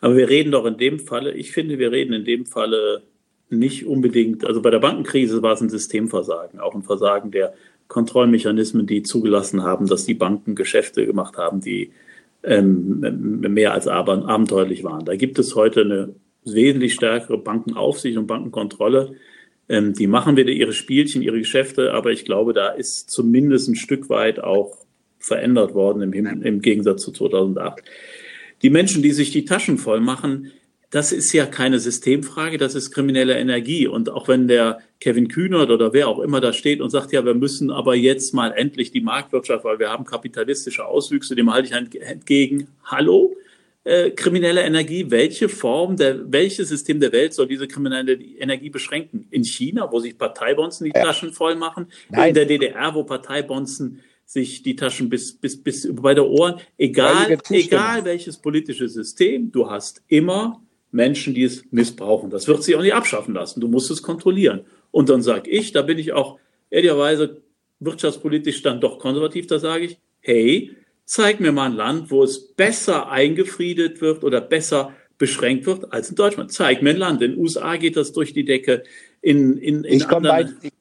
Aber 0.00 0.16
wir 0.16 0.30
reden 0.30 0.52
doch 0.52 0.64
in 0.64 0.78
dem 0.78 1.00
Falle, 1.00 1.32
ich 1.34 1.52
finde, 1.52 1.78
wir 1.78 1.92
reden 1.92 2.14
in 2.14 2.24
dem 2.24 2.46
Falle 2.46 3.02
nicht 3.50 3.84
unbedingt, 3.84 4.46
also 4.46 4.62
bei 4.62 4.70
der 4.70 4.78
Bankenkrise 4.78 5.42
war 5.42 5.52
es 5.52 5.60
ein 5.60 5.68
Systemversagen, 5.68 6.60
auch 6.60 6.74
ein 6.74 6.84
Versagen 6.84 7.32
der 7.32 7.52
Kontrollmechanismen, 7.88 8.86
die 8.86 9.02
zugelassen 9.02 9.64
haben, 9.64 9.88
dass 9.88 10.06
die 10.06 10.14
Banken 10.14 10.54
Geschäfte 10.54 11.04
gemacht 11.04 11.36
haben, 11.36 11.60
die 11.60 11.90
ähm, 12.44 13.00
mehr 13.40 13.74
als 13.74 13.88
abenteuerlich 13.88 14.84
waren. 14.84 15.04
Da 15.04 15.16
gibt 15.16 15.38
es 15.40 15.56
heute 15.56 15.80
eine 15.80 16.14
wesentlich 16.44 16.94
stärkere 16.94 17.36
Bankenaufsicht 17.36 18.16
und 18.16 18.28
Bankenkontrolle. 18.28 19.16
Ähm, 19.68 19.92
die 19.94 20.06
machen 20.06 20.36
wieder 20.36 20.50
ihre 20.50 20.72
Spielchen, 20.72 21.20
ihre 21.22 21.38
Geschäfte, 21.38 21.92
aber 21.92 22.12
ich 22.12 22.24
glaube, 22.24 22.52
da 22.52 22.68
ist 22.68 23.10
zumindest 23.10 23.68
ein 23.68 23.74
Stück 23.74 24.08
weit 24.08 24.42
auch 24.42 24.78
verändert 25.20 25.74
worden 25.74 26.02
im, 26.02 26.12
im 26.42 26.60
Gegensatz 26.60 27.02
zu 27.02 27.12
2008. 27.12 27.84
Die 28.62 28.70
Menschen, 28.70 29.02
die 29.02 29.12
sich 29.12 29.30
die 29.30 29.44
Taschen 29.44 29.78
voll 29.78 30.00
machen, 30.00 30.50
das 30.90 31.12
ist 31.12 31.32
ja 31.32 31.46
keine 31.46 31.78
Systemfrage, 31.78 32.58
das 32.58 32.74
ist 32.74 32.90
kriminelle 32.90 33.38
Energie. 33.38 33.86
Und 33.86 34.10
auch 34.10 34.26
wenn 34.26 34.48
der 34.48 34.80
Kevin 34.98 35.28
Kühnert 35.28 35.70
oder 35.70 35.92
wer 35.92 36.08
auch 36.08 36.18
immer 36.18 36.40
da 36.40 36.52
steht 36.52 36.80
und 36.80 36.90
sagt, 36.90 37.12
ja, 37.12 37.24
wir 37.24 37.34
müssen 37.34 37.70
aber 37.70 37.94
jetzt 37.94 38.34
mal 38.34 38.50
endlich 38.50 38.90
die 38.90 39.00
Marktwirtschaft, 39.00 39.64
weil 39.64 39.78
wir 39.78 39.88
haben 39.88 40.04
kapitalistische 40.04 40.84
Auswüchse, 40.84 41.36
dem 41.36 41.52
halte 41.52 41.68
ich 41.68 42.00
entgegen. 42.02 42.66
Hallo? 42.84 43.36
Äh, 43.84 44.10
kriminelle 44.10 44.62
Energie, 44.62 45.10
welche 45.10 45.48
Form, 45.48 45.96
der, 45.96 46.30
welches 46.30 46.68
System 46.68 47.00
der 47.00 47.12
Welt 47.12 47.34
soll 47.34 47.46
diese 47.46 47.66
kriminelle 47.66 48.12
Energie 48.12 48.68
beschränken? 48.68 49.26
In 49.30 49.44
China, 49.44 49.90
wo 49.90 50.00
sich 50.00 50.18
Parteibonzen 50.18 50.84
die 50.84 50.92
ja. 50.94 51.04
Taschen 51.04 51.32
voll 51.32 51.54
machen? 51.54 51.86
Nein. 52.10 52.30
In 52.30 52.34
der 52.34 52.46
DDR, 52.46 52.94
wo 52.94 53.04
Parteibonzen 53.04 54.00
sich 54.30 54.62
die 54.62 54.76
Taschen 54.76 55.08
bis, 55.08 55.36
bis, 55.36 55.60
bis 55.60 55.88
bei 55.92 56.14
der 56.14 56.24
Ohren, 56.24 56.60
egal, 56.78 57.36
egal 57.50 58.04
welches 58.04 58.36
politische 58.36 58.88
System, 58.88 59.50
du 59.50 59.68
hast 59.68 60.04
immer 60.06 60.62
Menschen, 60.92 61.34
die 61.34 61.42
es 61.42 61.64
missbrauchen. 61.72 62.30
Das 62.30 62.46
wird 62.46 62.62
sich 62.62 62.76
auch 62.76 62.80
nicht 62.80 62.94
abschaffen 62.94 63.34
lassen. 63.34 63.60
Du 63.60 63.66
musst 63.66 63.90
es 63.90 64.02
kontrollieren. 64.02 64.60
Und 64.92 65.08
dann 65.08 65.20
sage 65.20 65.50
ich, 65.50 65.72
da 65.72 65.82
bin 65.82 65.98
ich 65.98 66.12
auch 66.12 66.38
ehrlicherweise 66.70 67.42
wirtschaftspolitisch 67.80 68.62
dann 68.62 68.80
doch 68.80 69.00
konservativ, 69.00 69.48
da 69.48 69.58
sage 69.58 69.86
ich, 69.86 69.98
hey, 70.20 70.76
zeig 71.06 71.40
mir 71.40 71.50
mal 71.50 71.70
ein 71.70 71.76
Land, 71.76 72.12
wo 72.12 72.22
es 72.22 72.52
besser 72.52 73.10
eingefriedet 73.10 74.00
wird 74.00 74.22
oder 74.22 74.40
besser 74.40 74.94
beschränkt 75.18 75.66
wird 75.66 75.92
als 75.92 76.10
in 76.10 76.14
Deutschland. 76.14 76.52
Zeig 76.52 76.82
mir 76.82 76.90
ein 76.90 76.98
Land. 76.98 77.20
In 77.22 77.32
den 77.32 77.40
USA 77.40 77.76
geht 77.76 77.96
das 77.96 78.12
durch 78.12 78.32
die 78.32 78.44
Decke. 78.44 78.84
In, 79.22 79.58
in, 79.58 79.82
in 79.82 79.98
ich 79.98 80.06
bei, 80.06 80.48
ich, 80.62 80.72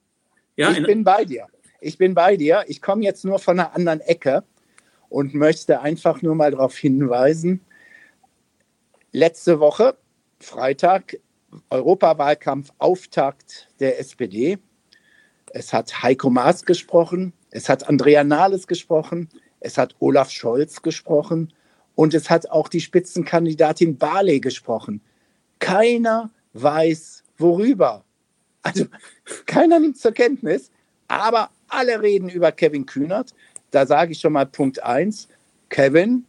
ja, 0.56 0.72
ich 0.72 0.84
bin 0.84 1.03
bei 1.03 1.25
dir. 1.25 1.48
Ich 1.81 1.98
bin 1.98 2.13
bei 2.13 2.36
dir. 2.36 2.63
Ich 2.67 2.81
komme 2.81 3.03
jetzt 3.03 3.24
nur 3.24 3.39
von 3.39 3.59
einer 3.59 3.75
anderen 3.75 4.01
Ecke 4.01 4.43
und 5.07 5.33
möchte 5.33 5.81
einfach 5.81 6.21
nur 6.21 6.36
mal 6.36 6.51
darauf 6.51 6.77
hinweisen, 6.77 7.62
letzte 9.12 9.59
Woche, 9.59 9.98
Freitag, 10.39 11.17
Europawahlkampf 11.69 12.71
Auftakt 12.77 13.69
der 13.79 14.00
SPD. 14.00 14.59
Es 15.51 15.74
hat 15.74 16.03
Heiko 16.03 16.29
Maas 16.29 16.65
gesprochen, 16.65 17.33
es 17.50 17.69
hat 17.69 17.89
Andrea 17.89 18.24
Nahles 18.24 18.67
gesprochen, 18.67 19.29
es 19.59 19.77
hat 19.77 19.95
Olaf 20.00 20.29
Scholz 20.29 20.81
gesprochen 20.81 21.53
und 21.95 22.13
es 22.13 22.29
hat 22.29 22.51
auch 22.51 22.67
die 22.67 22.81
Spitzenkandidatin 22.81 23.98
Barley 23.98 24.39
gesprochen. 24.39 25.01
Keiner 25.57 26.29
weiß 26.53 27.24
worüber. 27.38 28.05
Also 28.62 28.86
keiner 29.48 29.79
nimmt 29.79 29.98
zur 29.98 30.12
Kenntnis, 30.12 30.71
aber 31.07 31.50
alle 31.69 32.01
reden 32.01 32.29
über 32.29 32.51
Kevin 32.51 32.85
Kühnert. 32.85 33.33
Da 33.71 33.85
sage 33.85 34.11
ich 34.11 34.19
schon 34.19 34.33
mal 34.33 34.45
Punkt 34.45 34.83
eins: 34.83 35.27
Kevin 35.69 36.25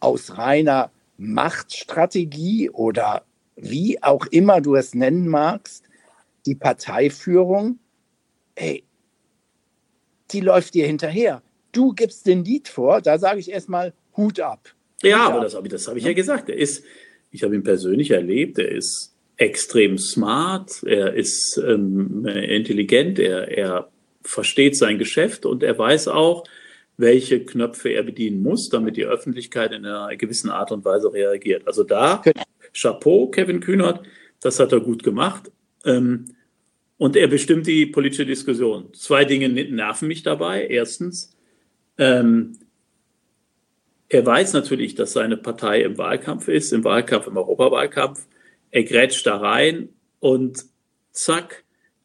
aus 0.00 0.36
reiner 0.38 0.90
Machtstrategie 1.18 2.70
oder 2.70 3.24
wie 3.56 4.02
auch 4.02 4.26
immer 4.26 4.60
du 4.60 4.74
es 4.74 4.94
nennen 4.94 5.28
magst, 5.28 5.84
die 6.46 6.54
Parteiführung, 6.54 7.78
ey, 8.54 8.84
die 10.30 10.40
läuft 10.40 10.74
dir 10.74 10.86
hinterher. 10.86 11.42
Du 11.72 11.92
gibst 11.92 12.26
den 12.26 12.44
Lied 12.44 12.68
vor, 12.68 13.00
da 13.00 13.18
sage 13.18 13.40
ich 13.40 13.50
erstmal 13.50 13.92
Hut 14.16 14.40
ab. 14.40 14.74
Ja, 15.02 15.18
Hut 15.18 15.26
aber 15.26 15.36
ab. 15.36 15.64
das, 15.64 15.70
das 15.70 15.88
habe 15.88 15.98
ich 15.98 16.04
ja 16.04 16.12
gesagt. 16.12 16.48
Er 16.48 16.56
ist, 16.56 16.84
ich 17.30 17.42
habe 17.42 17.54
ihn 17.54 17.62
persönlich 17.62 18.10
erlebt, 18.10 18.58
er 18.58 18.70
ist 18.70 19.14
extrem 19.36 19.98
smart, 19.98 20.82
er 20.84 21.14
ist 21.14 21.58
ähm, 21.58 22.26
intelligent, 22.26 23.18
er, 23.18 23.48
er 23.48 23.89
versteht 24.22 24.76
sein 24.76 24.98
Geschäft 24.98 25.46
und 25.46 25.62
er 25.62 25.78
weiß 25.78 26.08
auch, 26.08 26.44
welche 26.96 27.44
Knöpfe 27.44 27.90
er 27.90 28.02
bedienen 28.02 28.42
muss, 28.42 28.68
damit 28.68 28.96
die 28.96 29.06
Öffentlichkeit 29.06 29.72
in 29.72 29.86
einer 29.86 30.14
gewissen 30.16 30.50
Art 30.50 30.70
und 30.70 30.84
Weise 30.84 31.12
reagiert. 31.12 31.66
Also 31.66 31.82
da, 31.82 32.22
Chapeau, 32.74 33.28
Kevin 33.28 33.60
Kühnert, 33.60 34.06
das 34.40 34.60
hat 34.60 34.72
er 34.72 34.80
gut 34.80 35.02
gemacht. 35.02 35.50
Ähm, 35.84 36.26
und 36.98 37.16
er 37.16 37.28
bestimmt 37.28 37.66
die 37.66 37.86
politische 37.86 38.26
Diskussion. 38.26 38.92
Zwei 38.92 39.24
Dinge 39.24 39.48
nerven 39.48 40.06
mich 40.06 40.22
dabei. 40.22 40.66
Erstens, 40.66 41.34
ähm, 41.96 42.58
er 44.10 44.26
weiß 44.26 44.52
natürlich, 44.52 44.96
dass 44.96 45.12
seine 45.12 45.38
Partei 45.38 45.82
im 45.82 45.96
Wahlkampf 45.96 46.48
ist, 46.48 46.72
im 46.72 46.84
Wahlkampf, 46.84 47.26
im 47.26 47.38
Europawahlkampf. 47.38 48.26
Er 48.70 48.84
grätscht 48.84 49.26
da 49.26 49.38
rein 49.38 49.88
und 50.18 50.66
zack, 51.12 51.64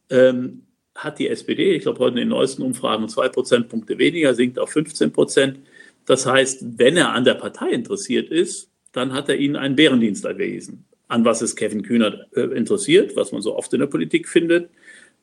ähm, 0.10 0.65
hat 0.96 1.20
die 1.20 1.28
SPD, 1.28 1.76
ich 1.76 1.84
glaube 1.84 2.00
heute 2.00 2.14
in 2.14 2.22
den 2.22 2.30
neuesten 2.30 2.64
Umfragen, 2.64 3.08
zwei 3.10 3.30
Prozentpunkte 3.30 3.98
weniger, 3.98 4.34
sinkt 4.34 4.58
auf 4.58 4.72
15 4.72 5.12
Prozent. 5.12 5.60
Das 6.06 6.26
heißt, 6.26 6.66
wenn 6.78 6.98
er 6.98 7.12
an 7.12 7.26
der 7.26 7.34
Partei 7.34 7.70
interessiert 7.70 8.30
ist, 8.30 8.70
dann 8.94 9.14
hat 9.14 9.28
er 9.28 9.36
ihnen 9.36 9.58
einen 9.58 9.76
Bärendienst 9.76 10.24
erwiesen. 10.24 10.86
An 11.08 11.26
was 11.26 11.42
ist 11.42 11.56
Kevin 11.56 11.84
Kühnert 11.84 12.28
äh, 12.36 12.42
interessiert, 12.42 13.16
was 13.16 13.32
man 13.32 13.42
so 13.42 13.56
oft 13.56 13.74
in 13.74 13.82
der 13.82 13.88
Politik 13.88 14.28
findet, 14.28 14.70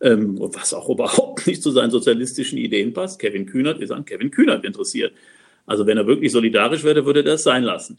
ähm, 0.03 0.39
und 0.39 0.55
was 0.55 0.75
auch 0.75 0.91
überhaupt 0.91 1.47
nicht 1.47 1.63
zu 1.63 1.71
seinen 1.71 1.91
sozialistischen 1.91 2.59
Ideen 2.59 2.93
passt. 2.93 3.19
Kevin 3.19 3.47
Kühnert 3.47 3.81
ist 3.81 3.91
an 3.91 4.05
Kevin 4.05 4.31
Kühnert 4.31 4.65
interessiert. 4.65 5.15
Also 5.65 5.87
wenn 5.87 5.97
er 5.97 6.07
wirklich 6.07 6.33
solidarisch 6.33 6.85
wäre, 6.85 7.07
würde 7.07 7.21
er 7.21 7.25
das 7.25 7.45
sein 7.45 7.63
lassen. 7.63 7.99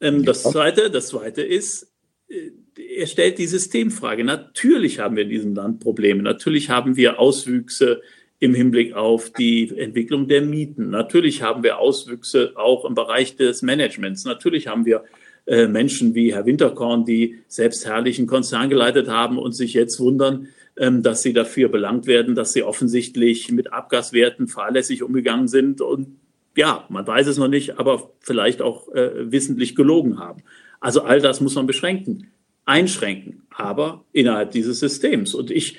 Ähm, 0.00 0.24
das 0.24 0.42
zweite, 0.42 0.90
das 0.90 1.08
zweite 1.08 1.42
ist, 1.42 1.90
äh, 2.28 2.50
er 2.78 3.06
stellt 3.06 3.38
die 3.38 3.46
Systemfrage. 3.46 4.24
Natürlich 4.24 4.98
haben 5.00 5.16
wir 5.16 5.24
in 5.24 5.30
diesem 5.30 5.54
Land 5.54 5.80
Probleme. 5.80 6.22
Natürlich 6.22 6.70
haben 6.70 6.96
wir 6.96 7.18
Auswüchse 7.18 8.02
im 8.40 8.54
Hinblick 8.54 8.94
auf 8.94 9.30
die 9.30 9.76
Entwicklung 9.76 10.28
der 10.28 10.42
Mieten. 10.42 10.90
Natürlich 10.90 11.42
haben 11.42 11.62
wir 11.62 11.78
Auswüchse 11.78 12.52
auch 12.54 12.84
im 12.84 12.94
Bereich 12.94 13.36
des 13.36 13.62
Managements. 13.62 14.24
Natürlich 14.24 14.68
haben 14.68 14.86
wir 14.86 15.04
äh, 15.46 15.66
Menschen 15.66 16.14
wie 16.14 16.32
Herr 16.34 16.46
Winterkorn, 16.46 17.04
die 17.04 17.38
selbst 17.48 17.86
herrlichen 17.86 18.26
Konzern 18.26 18.68
geleitet 18.68 19.08
haben 19.08 19.38
und 19.38 19.52
sich 19.52 19.74
jetzt 19.74 19.98
wundern, 19.98 20.48
ähm, 20.76 21.02
dass 21.02 21.22
sie 21.22 21.32
dafür 21.32 21.68
belangt 21.68 22.06
werden, 22.06 22.36
dass 22.36 22.52
sie 22.52 22.62
offensichtlich 22.62 23.50
mit 23.50 23.72
Abgaswerten 23.72 24.46
fahrlässig 24.46 25.02
umgegangen 25.02 25.48
sind 25.48 25.80
und 25.80 26.18
ja, 26.56 26.84
man 26.88 27.06
weiß 27.06 27.28
es 27.28 27.38
noch 27.38 27.48
nicht, 27.48 27.78
aber 27.78 28.10
vielleicht 28.18 28.62
auch 28.62 28.92
äh, 28.92 29.30
wissentlich 29.30 29.76
gelogen 29.76 30.18
haben. 30.18 30.42
Also 30.80 31.02
all 31.02 31.20
das 31.20 31.40
muss 31.40 31.54
man 31.54 31.66
beschränken, 31.66 32.32
einschränken, 32.68 33.42
aber 33.50 34.04
innerhalb 34.12 34.52
dieses 34.52 34.80
Systems. 34.80 35.34
Und 35.34 35.50
ich, 35.50 35.78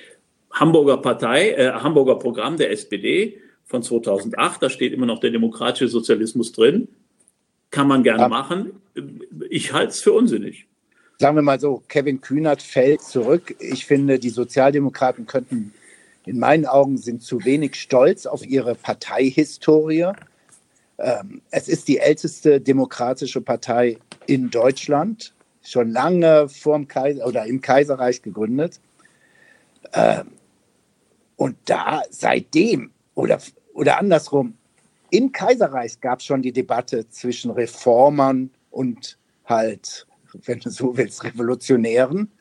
Hamburger 0.52 0.98
Partei, 0.98 1.52
äh, 1.52 1.72
Hamburger 1.72 2.16
Programm 2.16 2.58
der 2.58 2.72
SPD 2.72 3.40
von 3.66 3.84
2008, 3.84 4.64
da 4.64 4.70
steht 4.70 4.94
immer 4.94 5.06
noch 5.06 5.20
der 5.20 5.30
demokratische 5.30 5.88
Sozialismus 5.88 6.52
drin, 6.52 6.88
kann 7.70 7.88
man 7.88 8.02
gerne 8.04 8.24
aber 8.24 8.36
machen. 8.36 8.72
Ich 9.50 9.72
halte 9.72 9.92
es 9.92 10.02
für 10.02 10.14
unsinnig. 10.14 10.66
Sagen 11.20 11.36
wir 11.36 11.44
mal 11.44 11.60
so, 11.60 11.84
Kevin 11.88 12.22
Kühnert 12.22 12.62
fällt 12.62 13.02
zurück. 13.02 13.56
Ich 13.60 13.86
finde, 13.86 14.18
die 14.18 14.30
Sozialdemokraten 14.30 15.28
könnten 15.28 15.74
in 16.26 16.40
meinen 16.40 16.66
Augen 16.66 16.98
sind 16.98 17.24
zu 17.24 17.44
wenig 17.46 17.76
stolz 17.76 18.26
auf 18.26 18.46
ihre 18.46 18.76
Parteihistorie. 18.76 20.12
Ähm, 20.98 21.42
es 21.50 21.68
ist 21.68 21.88
die 21.88 21.98
älteste 21.98 22.62
demokratische 22.62 23.42
Partei 23.42 23.98
in 24.28 24.50
Deutschland, 24.50 25.34
schon 25.72 25.92
lange 25.92 26.50
vorm 26.50 26.88
Kaiser 26.88 27.26
oder 27.28 27.46
im 27.46 27.62
Kaiserreich 27.62 28.22
gegründet. 28.22 28.80
Ähm, 29.94 30.32
und 31.36 31.56
da 31.66 32.04
seitdem 32.10 32.92
oder, 33.16 33.40
oder 33.74 34.00
andersrum, 34.00 34.56
im 35.12 35.32
Kaiserreich 35.32 36.02
gab 36.02 36.20
es 36.20 36.26
schon 36.26 36.42
die 36.42 36.52
Debatte 36.52 37.10
zwischen 37.10 37.52
Reformern 37.52 38.52
und 38.70 39.18
halt, 39.46 40.06
wenn 40.46 40.60
du 40.60 40.70
so 40.70 40.98
willst, 40.98 41.24
Revolutionären. 41.24 42.32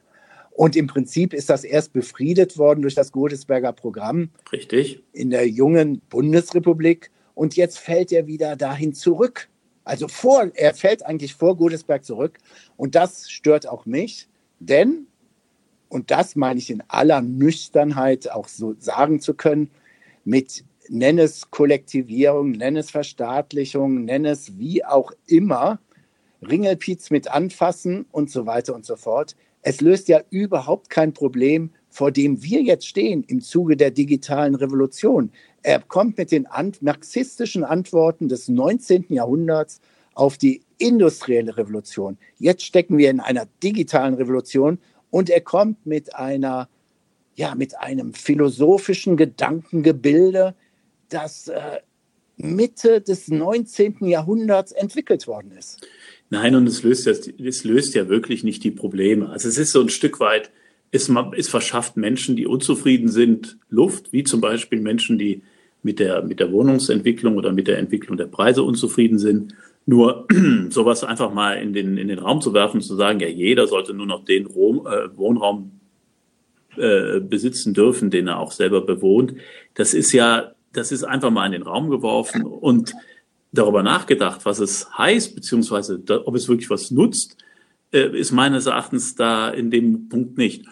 Und 0.50 0.74
im 0.74 0.88
Prinzip 0.88 1.32
ist 1.32 1.48
das 1.48 1.64
erst 1.64 1.92
befriedet 1.92 2.58
worden 2.58 2.82
durch 2.82 2.94
das 2.94 3.12
Godesberger 3.12 3.72
Programm. 3.72 4.30
Richtig. 4.52 5.02
In 5.12 5.30
der 5.30 5.48
jungen 5.48 6.00
Bundesrepublik 6.10 7.10
und 7.34 7.54
jetzt 7.54 7.78
fällt 7.78 8.10
er 8.10 8.26
wieder 8.26 8.56
dahin 8.56 8.92
zurück. 8.92 9.48
Also 9.88 10.06
vor, 10.06 10.50
er 10.54 10.74
fällt 10.74 11.06
eigentlich 11.06 11.34
vor 11.34 11.56
Godesberg 11.56 12.04
zurück 12.04 12.36
und 12.76 12.94
das 12.94 13.30
stört 13.30 13.66
auch 13.66 13.86
mich, 13.86 14.28
denn, 14.60 15.06
und 15.88 16.10
das 16.10 16.36
meine 16.36 16.58
ich 16.58 16.68
in 16.68 16.82
aller 16.88 17.22
Nüchternheit 17.22 18.30
auch 18.30 18.48
so 18.48 18.74
sagen 18.78 19.18
zu 19.18 19.32
können, 19.32 19.70
mit 20.26 20.62
nenn 20.90 21.18
es 21.18 21.50
Kollektivierung, 21.50 22.50
nenn 22.50 22.76
es 22.76 22.90
Verstaatlichung, 22.90 24.04
nenn 24.04 24.26
es 24.26 24.58
wie 24.58 24.84
auch 24.84 25.10
immer, 25.26 25.80
Ringelpiez 26.42 27.08
mit 27.08 27.30
anfassen 27.30 28.04
und 28.12 28.30
so 28.30 28.44
weiter 28.44 28.74
und 28.74 28.84
so 28.84 28.96
fort. 28.96 29.36
Es 29.62 29.80
löst 29.80 30.08
ja 30.08 30.20
überhaupt 30.28 30.90
kein 30.90 31.14
Problem, 31.14 31.70
vor 31.88 32.12
dem 32.12 32.42
wir 32.42 32.60
jetzt 32.60 32.86
stehen 32.86 33.24
im 33.26 33.40
Zuge 33.40 33.74
der 33.74 33.90
digitalen 33.90 34.54
Revolution. 34.54 35.32
Er 35.62 35.80
kommt 35.80 36.18
mit 36.18 36.30
den 36.30 36.46
marxistischen 36.80 37.64
Antworten 37.64 38.28
des 38.28 38.48
19. 38.48 39.06
Jahrhunderts 39.08 39.80
auf 40.14 40.36
die 40.38 40.62
industrielle 40.78 41.56
Revolution. 41.56 42.18
Jetzt 42.38 42.64
stecken 42.64 42.98
wir 42.98 43.10
in 43.10 43.20
einer 43.20 43.46
digitalen 43.62 44.14
Revolution 44.14 44.78
und 45.10 45.30
er 45.30 45.40
kommt 45.40 45.86
mit 45.86 46.14
einer, 46.14 46.68
ja, 47.34 47.54
mit 47.54 47.78
einem 47.78 48.14
philosophischen 48.14 49.16
Gedankengebilde, 49.16 50.54
das 51.08 51.48
äh, 51.48 51.78
Mitte 52.36 53.00
des 53.00 53.28
19. 53.28 54.06
Jahrhunderts 54.06 54.72
entwickelt 54.72 55.26
worden 55.26 55.52
ist. 55.52 55.86
Nein, 56.30 56.54
und 56.54 56.66
es 56.66 56.82
löst, 56.82 57.06
es 57.06 57.64
löst 57.64 57.94
ja 57.94 58.08
wirklich 58.08 58.44
nicht 58.44 58.62
die 58.62 58.70
Probleme. 58.70 59.30
Also 59.30 59.48
es 59.48 59.58
ist 59.58 59.72
so 59.72 59.80
ein 59.80 59.88
Stück 59.88 60.20
weit, 60.20 60.50
es, 60.90 61.10
es 61.36 61.48
verschafft 61.48 61.96
Menschen, 61.96 62.36
die 62.36 62.46
unzufrieden 62.46 63.08
sind, 63.08 63.58
Luft, 63.68 64.12
wie 64.12 64.24
zum 64.24 64.40
Beispiel 64.40 64.80
Menschen, 64.80 65.18
die 65.18 65.42
mit 65.88 66.00
der, 66.00 66.22
mit 66.22 66.38
der 66.38 66.52
Wohnungsentwicklung 66.52 67.38
oder 67.38 67.50
mit 67.50 67.66
der 67.66 67.78
Entwicklung 67.78 68.18
der 68.18 68.26
Preise 68.26 68.62
unzufrieden 68.62 69.18
sind. 69.18 69.54
Nur 69.86 70.26
sowas 70.68 71.02
einfach 71.02 71.32
mal 71.32 71.54
in 71.54 71.72
den, 71.72 71.96
in 71.96 72.08
den 72.08 72.18
Raum 72.18 72.42
zu 72.42 72.52
werfen, 72.52 72.82
zu 72.82 72.94
sagen, 72.94 73.20
ja, 73.20 73.28
jeder 73.28 73.66
sollte 73.66 73.94
nur 73.94 74.04
noch 74.04 74.26
den 74.26 74.44
Rom, 74.44 74.86
äh, 74.86 75.16
Wohnraum 75.16 75.80
äh, 76.76 77.20
besitzen 77.20 77.72
dürfen, 77.72 78.10
den 78.10 78.28
er 78.28 78.38
auch 78.38 78.52
selber 78.52 78.82
bewohnt, 78.82 79.32
das 79.72 79.94
ist 79.94 80.12
ja, 80.12 80.52
das 80.74 80.92
ist 80.92 81.04
einfach 81.04 81.30
mal 81.30 81.46
in 81.46 81.52
den 81.52 81.62
Raum 81.62 81.88
geworfen 81.88 82.44
und 82.44 82.92
darüber 83.50 83.82
nachgedacht, 83.82 84.44
was 84.44 84.58
es 84.58 84.86
heißt, 84.98 85.34
beziehungsweise 85.34 86.02
ob 86.26 86.34
es 86.34 86.50
wirklich 86.50 86.68
was 86.68 86.90
nutzt, 86.90 87.38
äh, 87.94 88.14
ist 88.14 88.32
meines 88.32 88.66
Erachtens 88.66 89.14
da 89.14 89.48
in 89.48 89.70
dem 89.70 90.10
Punkt 90.10 90.36
nicht. 90.36 90.66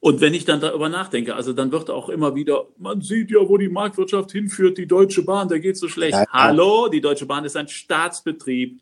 Und 0.00 0.20
wenn 0.20 0.32
ich 0.32 0.44
dann 0.44 0.60
darüber 0.60 0.88
nachdenke, 0.88 1.34
also 1.34 1.52
dann 1.52 1.72
wird 1.72 1.90
auch 1.90 2.08
immer 2.08 2.34
wieder, 2.34 2.66
man 2.78 3.00
sieht 3.00 3.30
ja, 3.30 3.40
wo 3.40 3.56
die 3.56 3.68
Marktwirtschaft 3.68 4.30
hinführt, 4.30 4.78
die 4.78 4.86
Deutsche 4.86 5.22
Bahn, 5.22 5.48
da 5.48 5.58
geht 5.58 5.76
so 5.76 5.88
schlecht. 5.88 6.12
Ja, 6.12 6.20
ja. 6.22 6.28
Hallo, 6.30 6.88
die 6.88 7.00
Deutsche 7.00 7.26
Bahn 7.26 7.44
ist 7.44 7.56
ein 7.56 7.68
Staatsbetrieb. 7.68 8.80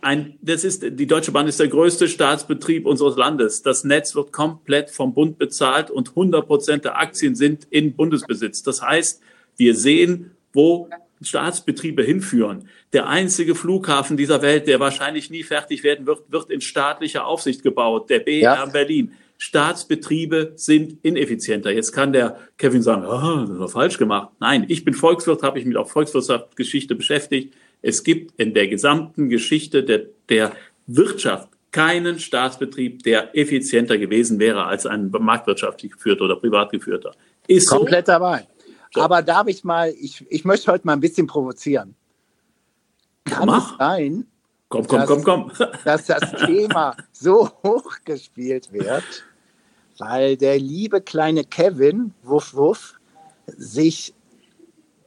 Ein, 0.00 0.38
das 0.40 0.64
ist, 0.64 0.82
die 0.82 1.06
Deutsche 1.06 1.32
Bahn 1.32 1.48
ist 1.48 1.58
der 1.58 1.68
größte 1.68 2.08
Staatsbetrieb 2.08 2.86
unseres 2.86 3.16
Landes. 3.16 3.62
Das 3.62 3.84
Netz 3.84 4.14
wird 4.14 4.32
komplett 4.32 4.90
vom 4.90 5.14
Bund 5.14 5.36
bezahlt 5.36 5.90
und 5.90 6.10
100 6.10 6.46
Prozent 6.46 6.84
der 6.84 6.96
Aktien 6.96 7.34
sind 7.34 7.66
in 7.70 7.94
Bundesbesitz. 7.94 8.62
Das 8.62 8.82
heißt, 8.82 9.20
wir 9.56 9.74
sehen, 9.74 10.30
wo 10.52 10.88
Staatsbetriebe 11.20 12.02
hinführen. 12.02 12.68
Der 12.92 13.08
einzige 13.08 13.54
Flughafen 13.54 14.16
dieser 14.16 14.42
Welt, 14.42 14.66
der 14.66 14.80
wahrscheinlich 14.80 15.30
nie 15.30 15.42
fertig 15.42 15.84
werden 15.84 16.06
wird, 16.06 16.30
wird 16.30 16.50
in 16.50 16.60
staatlicher 16.60 17.26
Aufsicht 17.26 17.62
gebaut, 17.62 18.10
der 18.10 18.20
BR 18.20 18.40
ja. 18.40 18.66
Berlin. 18.66 19.12
Staatsbetriebe 19.42 20.52
sind 20.54 21.04
ineffizienter. 21.04 21.72
Jetzt 21.72 21.90
kann 21.90 22.12
der 22.12 22.38
Kevin 22.58 22.80
sagen, 22.80 23.04
oh, 23.04 23.44
das 23.44 23.58
war 23.58 23.68
falsch 23.68 23.98
gemacht. 23.98 24.28
Nein, 24.38 24.66
ich 24.68 24.84
bin 24.84 24.94
Volkswirt, 24.94 25.42
habe 25.42 25.58
ich 25.58 25.64
mich 25.64 25.76
auch 25.76 25.90
Volkswirtschaftsgeschichte 25.90 26.94
beschäftigt. 26.94 27.52
Es 27.82 28.04
gibt 28.04 28.38
in 28.38 28.54
der 28.54 28.68
gesamten 28.68 29.28
Geschichte 29.28 29.82
der, 29.82 30.02
der 30.28 30.52
Wirtschaft 30.86 31.48
keinen 31.72 32.20
Staatsbetrieb, 32.20 33.02
der 33.02 33.36
effizienter 33.36 33.98
gewesen 33.98 34.38
wäre 34.38 34.64
als 34.66 34.86
ein 34.86 35.10
marktwirtschaftlich 35.10 35.90
geführter 35.90 36.26
oder 36.26 36.36
privat 36.36 36.70
geführter. 36.70 37.10
Ist 37.48 37.68
komplett 37.68 38.06
so? 38.06 38.12
dabei. 38.12 38.46
Aber 38.94 39.22
darf 39.22 39.48
ich 39.48 39.64
mal, 39.64 39.92
ich, 40.00 40.24
ich 40.30 40.44
möchte 40.44 40.70
heute 40.70 40.86
mal 40.86 40.92
ein 40.92 41.00
bisschen 41.00 41.26
provozieren. 41.26 41.96
Kann 43.24 43.46
Mach. 43.46 43.72
es 43.72 43.78
sein, 43.78 44.26
komm, 44.68 44.86
komm, 44.86 44.98
dass, 45.00 45.08
komm, 45.08 45.24
komm. 45.24 45.52
dass 45.84 46.06
das 46.06 46.30
Thema 46.46 46.96
so 47.10 47.50
hochgespielt 47.64 48.72
wird, 48.72 49.24
weil 49.98 50.36
der 50.36 50.58
liebe 50.58 51.00
kleine 51.00 51.44
Kevin, 51.44 52.14
wuff, 52.22 52.54
wuff, 52.54 52.94
sich 53.46 54.14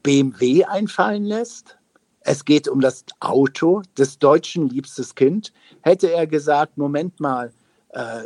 BMW 0.03 0.63
einfallen 0.65 1.25
lässt. 1.25 1.77
Es 2.21 2.45
geht 2.45 2.67
um 2.67 2.81
das 2.81 3.05
Auto 3.19 3.81
des 3.97 4.19
Deutschen 4.19 4.69
liebstes 4.69 5.15
Kind. 5.15 5.53
Hätte 5.81 6.11
er 6.11 6.27
gesagt, 6.27 6.77
Moment 6.77 7.19
mal, 7.19 7.51
äh, 7.89 8.23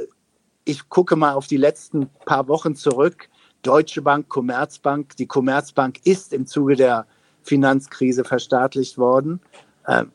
ich 0.65 0.88
gucke 0.89 1.15
mal 1.15 1.34
auf 1.34 1.48
die 1.48 1.58
letzten 1.58 2.08
paar 2.26 2.48
Wochen 2.48 2.76
zurück. 2.76 3.30
Deutsche 3.62 4.02
Bank, 4.02 4.30
Commerzbank. 4.30 5.15
Die 5.17 5.28
Commerzbank 5.28 6.00
ist 6.06 6.34
im 6.34 6.45
Zuge 6.45 6.76
der 6.76 7.06
Finanzkrise 7.41 8.24
verstaatlicht 8.24 8.98
worden. 8.98 9.41
Äh, 9.86 10.06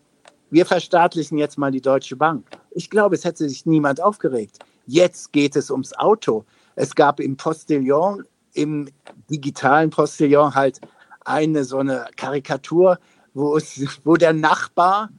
wir 0.50 0.66
verstaatlichen 0.66 1.36
jetzt 1.38 1.58
mal 1.58 1.70
die 1.70 1.80
Deutsche 1.80 2.16
Bank. 2.16 2.46
Ich 2.70 2.90
glaube, 2.90 3.16
es 3.16 3.24
hätte 3.24 3.48
sich 3.48 3.66
niemand 3.66 4.00
aufgeregt. 4.00 4.58
Jetzt 4.86 5.32
geht 5.32 5.56
es 5.56 5.70
ums 5.70 5.92
Auto. 5.94 6.44
Es 6.76 6.94
gab 6.94 7.20
im 7.20 7.36
Postillon, 7.36 8.24
im 8.52 8.88
digitalen 9.30 9.90
Postillon 9.90 10.54
halt 10.54 10.80
eine 11.24 11.64
so 11.64 11.78
eine 11.78 12.06
Karikatur, 12.16 12.98
wo, 13.32 13.56
es, 13.56 13.80
wo 14.04 14.16
der 14.16 14.32
Nachbar 14.32 15.10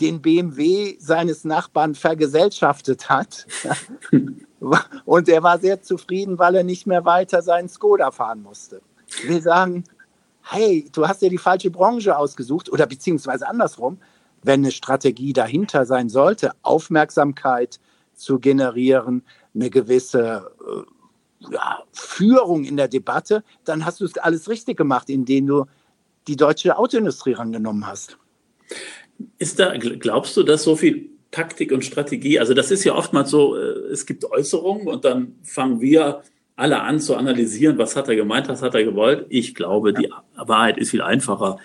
den 0.00 0.20
BMW 0.20 0.96
seines 0.98 1.44
Nachbarn 1.44 1.94
vergesellschaftet 1.94 3.08
hat. 3.08 3.46
Und 5.04 5.28
er 5.28 5.42
war 5.42 5.58
sehr 5.58 5.82
zufrieden, 5.82 6.38
weil 6.38 6.56
er 6.56 6.64
nicht 6.64 6.86
mehr 6.86 7.04
weiter 7.04 7.42
seinen 7.42 7.68
Skoda 7.68 8.10
fahren 8.10 8.42
musste. 8.42 8.80
Ich 9.06 9.28
will 9.28 9.42
sagen, 9.42 9.84
hey, 10.42 10.88
du 10.92 11.06
hast 11.06 11.22
ja 11.22 11.28
die 11.28 11.38
falsche 11.38 11.70
Branche 11.70 12.16
ausgesucht 12.16 12.70
oder 12.70 12.86
beziehungsweise 12.86 13.46
andersrum, 13.46 13.98
wenn 14.42 14.60
eine 14.60 14.72
Strategie 14.72 15.32
dahinter 15.32 15.86
sein 15.86 16.08
sollte, 16.08 16.52
Aufmerksamkeit 16.62 17.78
zu 18.22 18.38
generieren, 18.38 19.22
eine 19.54 19.70
gewisse 19.70 20.50
äh, 20.60 21.52
ja, 21.52 21.82
Führung 21.92 22.64
in 22.64 22.76
der 22.76 22.88
Debatte, 22.88 23.42
dann 23.64 23.84
hast 23.84 24.00
du 24.00 24.04
es 24.04 24.16
alles 24.18 24.48
richtig 24.48 24.76
gemacht, 24.76 25.10
indem 25.10 25.46
du 25.46 25.66
die 26.28 26.36
deutsche 26.36 26.78
Autoindustrie 26.78 27.32
rangenommen 27.32 27.86
hast. 27.86 28.16
Ist 29.38 29.58
da, 29.58 29.76
glaubst 29.76 30.36
du, 30.36 30.42
dass 30.42 30.62
so 30.62 30.76
viel 30.76 31.10
Taktik 31.30 31.72
und 31.72 31.84
Strategie, 31.84 32.38
also 32.38 32.54
das 32.54 32.70
ist 32.70 32.84
ja 32.84 32.94
oftmals 32.94 33.30
so, 33.30 33.56
äh, 33.56 33.90
es 33.90 34.06
gibt 34.06 34.24
Äußerungen 34.24 34.86
und 34.86 35.04
dann 35.04 35.36
fangen 35.42 35.80
wir 35.80 36.22
alle 36.56 36.80
an 36.82 37.00
zu 37.00 37.16
analysieren, 37.16 37.78
was 37.78 37.96
hat 37.96 38.08
er 38.08 38.16
gemeint, 38.16 38.48
was 38.48 38.62
hat 38.62 38.74
er 38.74 38.84
gewollt. 38.84 39.26
Ich 39.30 39.54
glaube, 39.54 39.94
die 39.94 40.10
Wahrheit 40.36 40.78
ist 40.78 40.90
viel 40.90 41.02
einfacher. 41.02 41.58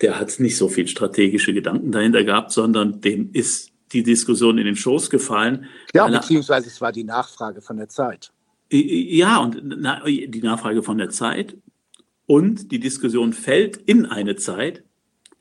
Der 0.00 0.18
hat 0.18 0.40
nicht 0.40 0.56
so 0.56 0.68
viel 0.68 0.88
strategische 0.88 1.52
Gedanken 1.52 1.92
dahinter 1.92 2.24
gehabt, 2.24 2.50
sondern 2.50 3.00
dem 3.00 3.30
ist 3.32 3.72
die 3.96 4.02
Diskussion 4.02 4.58
in 4.58 4.66
den 4.66 4.76
Schoß 4.76 5.10
gefallen. 5.10 5.66
Ja, 5.94 6.06
beziehungsweise 6.06 6.68
es 6.68 6.80
war 6.80 6.92
die 6.92 7.04
Nachfrage 7.04 7.62
von 7.62 7.76
der 7.78 7.88
Zeit. 7.88 8.30
Ja, 8.70 9.38
und 9.38 9.56
die 9.56 10.42
Nachfrage 10.42 10.82
von 10.82 10.98
der 10.98 11.10
Zeit 11.10 11.56
und 12.26 12.70
die 12.72 12.80
Diskussion 12.80 13.32
fällt 13.32 13.76
in 13.76 14.06
eine 14.06 14.36
Zeit, 14.36 14.82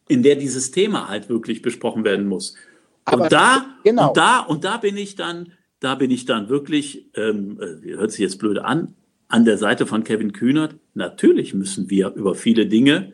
in 0.07 0.23
der 0.23 0.35
dieses 0.35 0.71
Thema 0.71 1.09
halt 1.09 1.29
wirklich 1.29 1.61
besprochen 1.61 2.03
werden 2.03 2.27
muss. 2.27 2.55
Aber 3.03 3.23
und 3.23 3.31
da, 3.31 3.65
genau. 3.83 4.09
und 4.09 4.17
da, 4.17 4.39
und 4.39 4.63
da 4.63 4.77
bin 4.77 4.95
ich 4.97 5.15
dann, 5.15 5.51
da 5.79 5.95
bin 5.95 6.11
ich 6.11 6.25
dann 6.25 6.49
wirklich, 6.49 7.09
ähm, 7.15 7.59
äh, 7.59 7.95
hört 7.95 8.11
sich 8.11 8.21
jetzt 8.21 8.37
blöd 8.37 8.59
an, 8.59 8.95
an 9.27 9.45
der 9.45 9.57
Seite 9.57 9.85
von 9.85 10.03
Kevin 10.03 10.31
Kühnert. 10.31 10.75
Natürlich 10.93 11.53
müssen 11.53 11.89
wir 11.89 12.13
über 12.13 12.35
viele 12.35 12.67
Dinge 12.67 13.13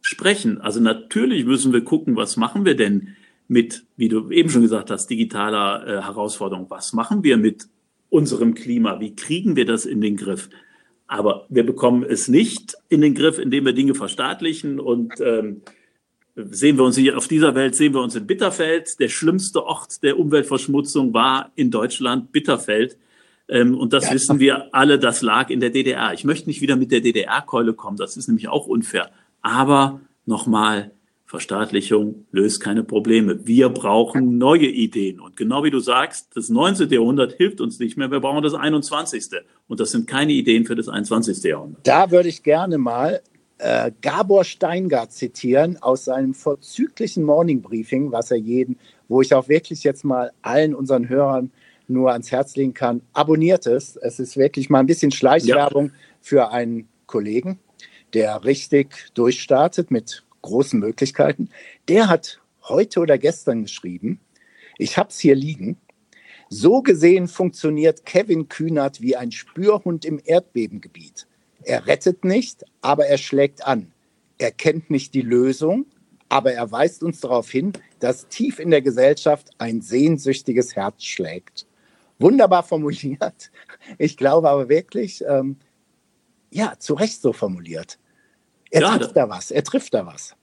sprechen. 0.00 0.60
Also 0.60 0.80
natürlich 0.80 1.44
müssen 1.44 1.72
wir 1.72 1.84
gucken, 1.84 2.16
was 2.16 2.36
machen 2.36 2.64
wir 2.64 2.76
denn 2.76 3.16
mit, 3.50 3.84
wie 3.96 4.08
du 4.08 4.30
eben 4.30 4.48
schon 4.48 4.62
gesagt 4.62 4.90
hast, 4.90 5.08
digitaler 5.08 5.84
äh, 5.84 6.02
Herausforderung. 6.02 6.66
Was 6.68 6.92
machen 6.92 7.24
wir 7.24 7.36
mit 7.36 7.66
unserem 8.08 8.54
Klima? 8.54 9.00
Wie 9.00 9.16
kriegen 9.16 9.56
wir 9.56 9.66
das 9.66 9.86
in 9.86 10.00
den 10.00 10.16
Griff? 10.16 10.48
Aber 11.08 11.46
wir 11.48 11.66
bekommen 11.66 12.04
es 12.04 12.28
nicht 12.28 12.76
in 12.88 13.00
den 13.00 13.16
Griff, 13.16 13.40
indem 13.40 13.66
wir 13.66 13.72
Dinge 13.72 13.96
verstaatlichen 13.96 14.78
und 14.78 15.14
ähm, 15.20 15.62
sehen 16.36 16.76
wir 16.76 16.84
uns 16.84 16.96
hier 16.96 17.16
auf 17.16 17.26
dieser 17.26 17.56
Welt, 17.56 17.74
sehen 17.74 17.92
wir 17.92 18.00
uns 18.00 18.14
in 18.14 18.28
Bitterfeld. 18.28 19.00
Der 19.00 19.08
schlimmste 19.08 19.64
Ort 19.64 20.04
der 20.04 20.20
Umweltverschmutzung 20.20 21.12
war 21.12 21.50
in 21.56 21.72
Deutschland 21.72 22.30
Bitterfeld. 22.30 22.98
Ähm, 23.48 23.76
und 23.76 23.92
das 23.92 24.06
ja. 24.06 24.14
wissen 24.14 24.38
wir 24.38 24.72
alle, 24.72 25.00
das 25.00 25.22
lag 25.22 25.50
in 25.50 25.58
der 25.58 25.70
DDR. 25.70 26.12
Ich 26.14 26.22
möchte 26.22 26.48
nicht 26.48 26.60
wieder 26.60 26.76
mit 26.76 26.92
der 26.92 27.00
DDR-Keule 27.00 27.74
kommen, 27.74 27.96
das 27.96 28.16
ist 28.16 28.28
nämlich 28.28 28.46
auch 28.46 28.68
unfair. 28.68 29.10
Aber 29.42 30.00
nochmal, 30.24 30.92
Verstaatlichung 31.30 32.26
löst 32.32 32.60
keine 32.60 32.82
Probleme. 32.82 33.46
Wir 33.46 33.68
brauchen 33.68 34.36
neue 34.36 34.66
Ideen. 34.66 35.20
Und 35.20 35.36
genau 35.36 35.62
wie 35.62 35.70
du 35.70 35.78
sagst, 35.78 36.30
das 36.34 36.48
19. 36.48 36.90
Jahrhundert 36.90 37.34
hilft 37.34 37.60
uns 37.60 37.78
nicht 37.78 37.96
mehr. 37.96 38.10
Wir 38.10 38.18
brauchen 38.18 38.42
das 38.42 38.52
21. 38.52 39.26
Und 39.68 39.78
das 39.78 39.92
sind 39.92 40.08
keine 40.08 40.32
Ideen 40.32 40.66
für 40.66 40.74
das 40.74 40.88
21. 40.88 41.40
Jahrhundert. 41.44 41.86
Da 41.86 42.10
würde 42.10 42.28
ich 42.28 42.42
gerne 42.42 42.78
mal 42.78 43.20
äh, 43.58 43.92
Gabor 44.02 44.42
Steingart 44.42 45.12
zitieren 45.12 45.80
aus 45.80 46.06
seinem 46.06 46.34
vorzüglichen 46.34 47.22
Morning 47.22 47.62
Briefing, 47.62 48.10
was 48.10 48.32
er 48.32 48.38
jeden, 48.38 48.76
wo 49.06 49.22
ich 49.22 49.32
auch 49.32 49.48
wirklich 49.48 49.84
jetzt 49.84 50.04
mal 50.04 50.32
allen 50.42 50.74
unseren 50.74 51.08
Hörern 51.08 51.52
nur 51.86 52.10
ans 52.10 52.32
Herz 52.32 52.56
legen 52.56 52.74
kann. 52.74 53.02
Abonniert 53.12 53.68
es. 53.68 53.94
Es 53.94 54.18
ist 54.18 54.36
wirklich 54.36 54.68
mal 54.68 54.80
ein 54.80 54.86
bisschen 54.86 55.12
Schleichwerbung 55.12 55.90
ja. 55.90 55.92
für 56.20 56.50
einen 56.50 56.88
Kollegen, 57.06 57.60
der 58.14 58.42
richtig 58.42 59.10
durchstartet 59.14 59.92
mit 59.92 60.24
großen 60.42 60.78
Möglichkeiten. 60.78 61.50
Der 61.88 62.08
hat 62.08 62.40
heute 62.62 63.00
oder 63.00 63.18
gestern 63.18 63.62
geschrieben, 63.62 64.20
ich 64.78 64.96
habe 64.96 65.10
es 65.10 65.18
hier 65.18 65.34
liegen, 65.34 65.76
so 66.48 66.82
gesehen 66.82 67.28
funktioniert 67.28 68.04
Kevin 68.04 68.48
Kühnert 68.48 69.00
wie 69.00 69.16
ein 69.16 69.30
Spürhund 69.30 70.04
im 70.04 70.20
Erdbebengebiet. 70.24 71.26
Er 71.62 71.86
rettet 71.86 72.24
nicht, 72.24 72.64
aber 72.80 73.06
er 73.06 73.18
schlägt 73.18 73.66
an. 73.66 73.92
Er 74.38 74.50
kennt 74.50 74.90
nicht 74.90 75.14
die 75.14 75.22
Lösung, 75.22 75.86
aber 76.28 76.52
er 76.52 76.72
weist 76.72 77.02
uns 77.02 77.20
darauf 77.20 77.50
hin, 77.50 77.72
dass 77.98 78.28
tief 78.28 78.58
in 78.58 78.70
der 78.70 78.82
Gesellschaft 78.82 79.50
ein 79.58 79.82
sehnsüchtiges 79.82 80.74
Herz 80.74 81.04
schlägt. 81.04 81.66
Wunderbar 82.18 82.62
formuliert. 82.62 83.50
Ich 83.98 84.16
glaube 84.16 84.48
aber 84.48 84.68
wirklich, 84.68 85.24
ähm, 85.26 85.56
ja, 86.50 86.74
zu 86.78 86.94
Recht 86.94 87.20
so 87.20 87.32
formuliert. 87.32 87.98
Er 88.70 88.82
ja, 88.82 88.98
trifft 88.98 89.16
da 89.16 89.28
was, 89.28 89.50
er 89.50 89.64
trifft 89.64 89.94
da 89.94 90.06
was. 90.06 90.36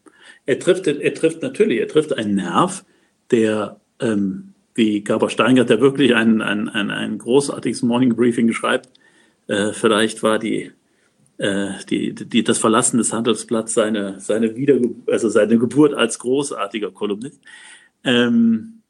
Er 0.45 0.59
trifft, 0.59 0.87
er 0.87 1.13
trifft 1.13 1.41
natürlich, 1.41 1.79
er 1.79 1.87
trifft 1.87 2.13
einen 2.13 2.35
Nerv, 2.35 2.85
der, 3.31 3.79
ähm, 3.99 4.53
wie 4.75 5.03
Gabor 5.03 5.29
Steingart, 5.29 5.69
der 5.69 5.81
wirklich 5.81 6.15
ein, 6.15 6.41
ein, 6.41 6.69
ein, 6.69 6.91
ein 6.91 7.17
großartiges 7.17 7.81
Morning 7.81 8.15
Briefing 8.15 8.51
schreibt, 8.53 8.89
äh, 9.47 9.71
vielleicht 9.71 10.23
war 10.23 10.39
die, 10.39 10.71
äh, 11.37 11.71
die, 11.89 12.13
die, 12.13 12.43
das 12.43 12.57
Verlassen 12.57 12.97
des 12.97 13.13
Handelsblatts 13.13 13.73
seine, 13.73 14.19
seine, 14.19 14.53
also 15.07 15.29
seine 15.29 15.57
Geburt 15.57 15.93
als 15.93 16.19
großartiger 16.19 16.91
Kolumnist. 16.91 17.41
Ähm, 18.03 18.81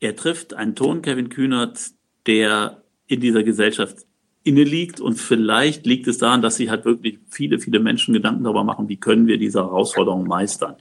er 0.00 0.16
trifft 0.16 0.54
einen 0.54 0.74
Ton, 0.74 1.02
Kevin 1.02 1.28
Kühnert, 1.28 1.78
der 2.26 2.82
in 3.06 3.20
dieser 3.20 3.42
Gesellschaft 3.42 4.05
inne 4.46 4.64
liegt. 4.64 5.00
Und 5.00 5.14
vielleicht 5.14 5.86
liegt 5.86 6.06
es 6.06 6.18
daran, 6.18 6.42
dass 6.42 6.56
sich 6.56 6.70
halt 6.70 6.84
wirklich 6.84 7.18
viele, 7.28 7.58
viele 7.58 7.80
Menschen 7.80 8.14
Gedanken 8.14 8.44
darüber 8.44 8.64
machen, 8.64 8.88
wie 8.88 8.96
können 8.96 9.26
wir 9.26 9.38
diese 9.38 9.60
Herausforderung 9.60 10.26
meistern. 10.26 10.76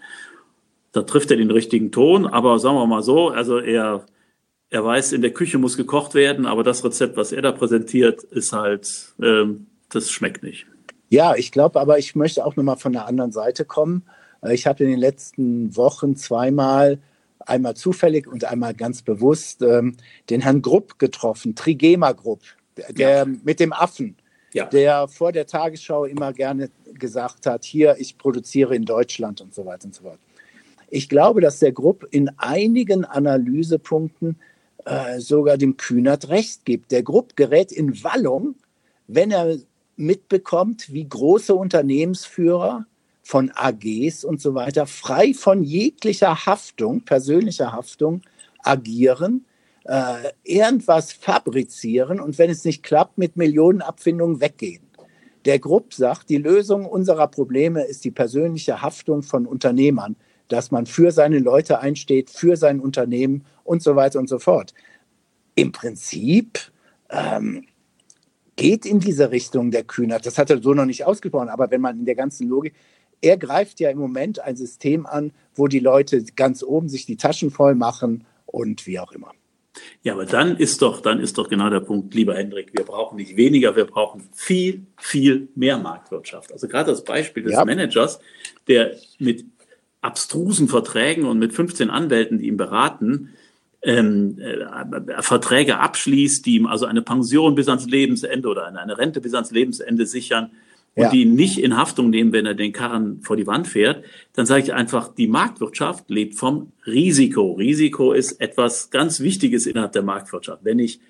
Da 0.92 1.02
trifft 1.02 1.32
er 1.32 1.38
den 1.38 1.52
richtigen 1.52 1.92
Ton, 1.92 2.26
aber 2.26 2.60
sagen 2.60 2.76
wir 2.78 2.86
mal 2.86 3.02
so, 3.04 3.30
also 3.30 3.58
er, 3.58 4.06
er 4.70 4.86
weiß, 4.86 5.14
in 5.14 5.22
der 5.22 5.34
Küche 5.34 5.58
muss 5.58 5.76
gekocht 5.78 6.14
werden, 6.14 6.46
aber 6.46 6.64
das 6.64 6.86
Rezept, 6.86 7.18
was 7.18 7.32
er 7.32 7.42
da 7.42 7.52
präsentiert, 7.52 8.24
ist 8.24 8.54
halt, 8.54 9.14
ähm, 9.22 9.68
das 9.90 10.10
schmeckt 10.10 10.44
nicht. 10.44 10.68
Ja, 11.10 11.36
ich 11.36 11.52
glaube, 11.52 11.80
aber 11.82 12.00
ich 12.00 12.16
möchte 12.16 12.46
auch 12.46 12.56
nochmal 12.56 12.78
von 12.78 12.94
der 12.94 13.08
anderen 13.08 13.32
Seite 13.32 13.66
kommen. 13.66 14.04
Ich 14.50 14.68
habe 14.68 14.84
in 14.84 14.92
den 14.92 15.00
letzten 15.00 15.76
Wochen 15.76 16.16
zweimal 16.16 17.00
einmal 17.40 17.76
zufällig 17.76 18.28
und 18.28 18.46
einmal 18.46 18.74
ganz 18.74 19.02
bewusst 19.02 19.62
ähm, 19.62 19.98
den 20.30 20.42
Herrn 20.42 20.62
Grupp 20.62 20.98
getroffen, 21.00 21.56
Trigema 21.56 22.12
Grupp 22.12 22.42
der 22.90 23.18
ja. 23.18 23.26
mit 23.26 23.60
dem 23.60 23.74
Affen, 23.74 24.16
ja. 24.54 24.66
der 24.66 25.08
vor 25.08 25.32
der 25.32 25.46
Tagesschau 25.46 26.06
immer 26.06 26.34
gerne 26.34 26.70
gesagt 26.94 27.46
hat, 27.46 27.66
hier, 27.66 27.96
ich 28.00 28.18
produziere 28.18 28.76
in 28.76 28.86
Deutschland 28.86 29.42
und 29.42 29.54
so 29.54 29.66
weiter 29.66 29.86
und 29.86 29.96
so 29.96 30.04
fort. 30.04 30.20
Ich 30.90 31.10
glaube, 31.10 31.42
dass 31.42 31.60
der 31.60 31.72
Grupp 31.72 32.08
in 32.12 32.30
einigen 32.38 33.06
Analysepunkten 33.06 34.38
äh, 34.86 35.20
sogar 35.20 35.58
dem 35.58 35.78
Kühnert 35.78 36.30
recht 36.30 36.64
gibt. 36.64 36.92
Der 36.92 37.04
Grupp 37.04 37.36
gerät 37.36 37.72
in 37.72 38.04
Wallung, 38.04 38.56
wenn 39.08 39.32
er 39.32 39.58
mitbekommt, 39.96 40.92
wie 40.94 41.08
große 41.08 41.54
Unternehmensführer 41.56 42.86
von 43.24 43.52
AGs 43.56 44.24
und 44.24 44.40
so 44.40 44.54
weiter 44.54 44.86
frei 44.86 45.34
von 45.34 45.64
jeglicher 45.64 46.46
Haftung, 46.46 47.02
persönlicher 47.02 47.72
Haftung 47.72 48.22
agieren 48.60 49.46
äh, 49.86 50.32
irgendwas 50.44 51.14
fabrizieren 51.14 52.20
und 52.20 52.38
wenn 52.38 52.50
es 52.50 52.66
nicht 52.66 52.84
klappt, 52.84 53.18
mit 53.18 53.38
Millionenabfindungen 53.38 54.42
weggehen. 54.42 54.84
Der 55.46 55.60
Grupp 55.60 55.94
sagt, 55.94 56.30
die 56.30 56.38
Lösung 56.38 56.86
unserer 56.86 57.28
Probleme 57.28 57.84
ist 57.84 58.04
die 58.04 58.12
persönliche 58.12 58.82
Haftung 58.82 59.22
von 59.22 59.46
Unternehmern, 59.46 60.16
dass 60.48 60.72
man 60.72 60.88
für 60.88 61.12
seine 61.12 61.40
Leute 61.40 61.80
einsteht, 61.80 62.32
für 62.32 62.58
sein 62.58 62.80
Unternehmen 62.80 63.46
und 63.64 63.84
so 63.84 63.96
weiter 63.96 64.20
und 64.20 64.28
so 64.28 64.40
fort. 64.40 64.74
Im 65.54 65.72
Prinzip 65.72 66.60
ähm, 67.10 67.66
geht 68.56 68.86
in 68.88 69.00
diese 69.00 69.30
Richtung 69.30 69.70
der 69.70 69.84
Kühnert. 69.84 70.26
Das 70.26 70.40
hat 70.40 70.50
er 70.50 70.62
so 70.62 70.74
noch 70.74 70.86
nicht 70.86 71.06
ausgesprochen, 71.06 71.50
aber 71.50 71.70
wenn 71.70 71.82
man 71.82 72.00
in 72.00 72.06
der 72.06 72.16
ganzen 72.16 72.48
Logik, 72.50 72.74
er 73.22 73.38
greift 73.38 73.80
ja 73.80 73.90
im 73.92 74.00
Moment 74.00 74.40
ein 74.40 74.56
System 74.56 75.06
an, 75.06 75.32
wo 75.54 75.68
die 75.68 75.80
Leute 75.80 76.24
ganz 76.36 76.64
oben 76.64 76.90
sich 76.90 77.06
die 77.06 77.18
Taschen 77.18 77.52
voll 77.52 77.76
machen 77.76 78.26
und 78.46 78.88
wie 78.88 79.00
auch 79.00 79.12
immer. 79.12 79.32
Ja, 80.04 80.14
aber 80.14 80.26
dann 80.26 80.58
ist 80.58 80.82
doch, 80.82 81.02
dann 81.02 81.20
ist 81.20 81.38
doch 81.38 81.50
genau 81.50 81.70
der 81.70 81.80
Punkt, 81.80 82.14
lieber 82.14 82.36
Hendrik, 82.36 82.72
wir 82.74 82.86
brauchen 82.86 83.18
nicht 83.18 83.36
weniger, 83.36 83.76
wir 83.76 83.86
brauchen 83.86 84.30
viel, 84.34 84.86
viel 84.98 85.50
mehr 85.56 85.78
Marktwirtschaft. 85.78 86.52
Also 86.52 86.68
gerade 86.68 86.92
das 86.92 87.04
Beispiel 87.04 87.44
des 87.44 87.54
ja. 87.54 87.66
Managers, 87.66 88.20
der 88.68 88.96
mit 89.20 89.46
abstrusen 90.02 90.68
Verträgen 90.68 91.26
und 91.26 91.40
mit 91.40 91.54
15 91.54 91.90
Anwälten, 91.90 92.38
die 92.38 92.48
ihn 92.48 92.58
beraten, 92.58 93.34
ähm, 93.82 94.38
äh, 94.40 95.22
Verträge 95.22 95.80
abschließt, 95.80 96.46
die 96.46 96.56
ihm 96.56 96.66
also 96.66 96.86
eine 96.86 97.02
Pension 97.02 97.56
bis 97.56 97.68
ans 97.68 97.86
Lebensende 97.86 98.48
oder 98.48 98.68
eine 98.68 98.98
Rente 98.98 99.22
bis 99.22 99.34
ans 99.34 99.52
Lebensende 99.52 100.06
sichern, 100.06 100.52
und 100.96 101.04
ja. 101.04 101.10
die 101.10 101.26
nicht 101.26 101.58
in 101.58 101.78
Haftung 101.78 102.10
nehmen, 102.10 102.32
wenn 102.32 102.46
er 102.46 102.54
den 102.54 102.72
Karren 102.72 103.22
vor 103.22 103.36
die 103.36 103.46
Wand 103.46 103.68
fährt, 103.68 104.06
dann 104.34 104.46
sage 104.46 104.64
ich 104.64 104.74
einfach, 104.74 105.14
die 105.14 105.28
Marktwirtschaft 105.28 106.10
lebt 106.10 106.36
vom 106.36 106.72
Risiko. 106.88 107.54
Risiko 107.54 108.14
ist 108.14 108.40
etwas 108.40 108.90
ganz 108.90 109.20
Wichtiges 109.20 109.68
innerhalb 109.68 109.92
der 109.92 110.04
Marktwirtschaft. 110.04 110.64
Wenn 110.64 110.80
ich 110.80 111.02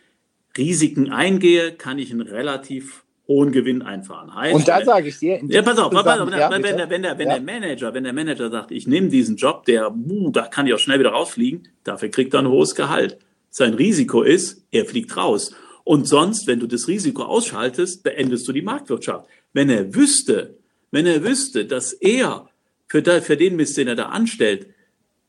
Risiken 0.57 1.11
eingehe, 1.11 1.73
kann 1.73 1.99
ich 1.99 2.11
einen 2.11 2.21
relativ 2.21 3.03
hohen 3.27 3.51
Gewinn 3.51 3.81
einfahren. 3.81 4.33
Heißt, 4.33 4.55
und 4.55 4.67
da 4.67 4.83
sage 4.83 5.09
ich 5.09 5.19
dir, 5.19 5.39
ja, 5.47 5.61
pass 5.61 5.77
auf, 5.77 5.91
pass 5.91 6.19
auf 6.19 6.29
ja, 6.31 6.49
wenn, 6.51 6.61
der, 6.61 6.89
wenn, 6.89 7.01
der, 7.01 7.17
wenn 7.17 7.27
ja. 7.27 7.33
der 7.35 7.43
Manager, 7.43 7.93
wenn 7.93 8.03
der 8.03 8.13
Manager 8.13 8.49
sagt, 8.49 8.71
ich 8.71 8.87
nehme 8.87 9.09
diesen 9.09 9.35
Job, 9.35 9.65
der, 9.65 9.93
uh, 9.93 10.31
da 10.31 10.43
kann 10.47 10.67
ich 10.67 10.73
auch 10.73 10.79
schnell 10.79 10.99
wieder 10.99 11.09
rausfliegen, 11.09 11.67
dafür 11.83 12.09
kriegt 12.09 12.33
er 12.33 12.41
ein 12.41 12.47
hohes 12.47 12.75
Gehalt. 12.75 13.17
Sein 13.49 13.73
Risiko 13.73 14.21
ist, 14.21 14.65
er 14.71 14.85
fliegt 14.85 15.15
raus. 15.17 15.55
Und 15.83 16.07
sonst, 16.07 16.47
wenn 16.47 16.59
du 16.59 16.67
das 16.67 16.87
Risiko 16.87 17.23
ausschaltest, 17.23 18.03
beendest 18.03 18.47
du 18.47 18.51
die 18.51 18.63
Marktwirtschaft. 18.63 19.27
Wenn 19.55 19.69
er 19.69 19.95
wüsste, 19.95 20.57
wenn 20.91 21.05
er 21.05 21.23
wüsste, 21.23 21.65
dass 21.65 21.93
er 21.93 22.49
für, 22.87 23.01
den 23.01 23.55
Mist, 23.55 23.77
den 23.77 23.87
er 23.87 23.95
da 23.95 24.07
anstellt, 24.07 24.67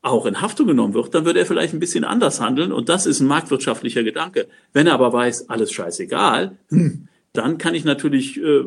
auch 0.01 0.25
in 0.25 0.41
Haftung 0.41 0.67
genommen 0.67 0.93
wird, 0.93 1.15
dann 1.15 1.23
würde 1.23 1.39
er 1.39 1.45
vielleicht 1.45 1.73
ein 1.73 1.79
bisschen 1.79 2.03
anders 2.03 2.41
handeln. 2.41 2.73
Und 2.73 2.89
das 2.89 3.05
ist 3.05 3.21
ein 3.21 3.27
marktwirtschaftlicher 3.27 4.03
Gedanke. 4.03 4.49
Wenn 4.73 4.85
er 4.85 4.95
aber 4.95 5.13
weiß, 5.13 5.49
alles 5.49 5.71
scheißegal, 5.71 6.57
hm, 6.67 7.07
dann 7.31 7.57
kann 7.57 7.73
ich 7.73 7.85
natürlich 7.85 8.37
äh, 8.37 8.63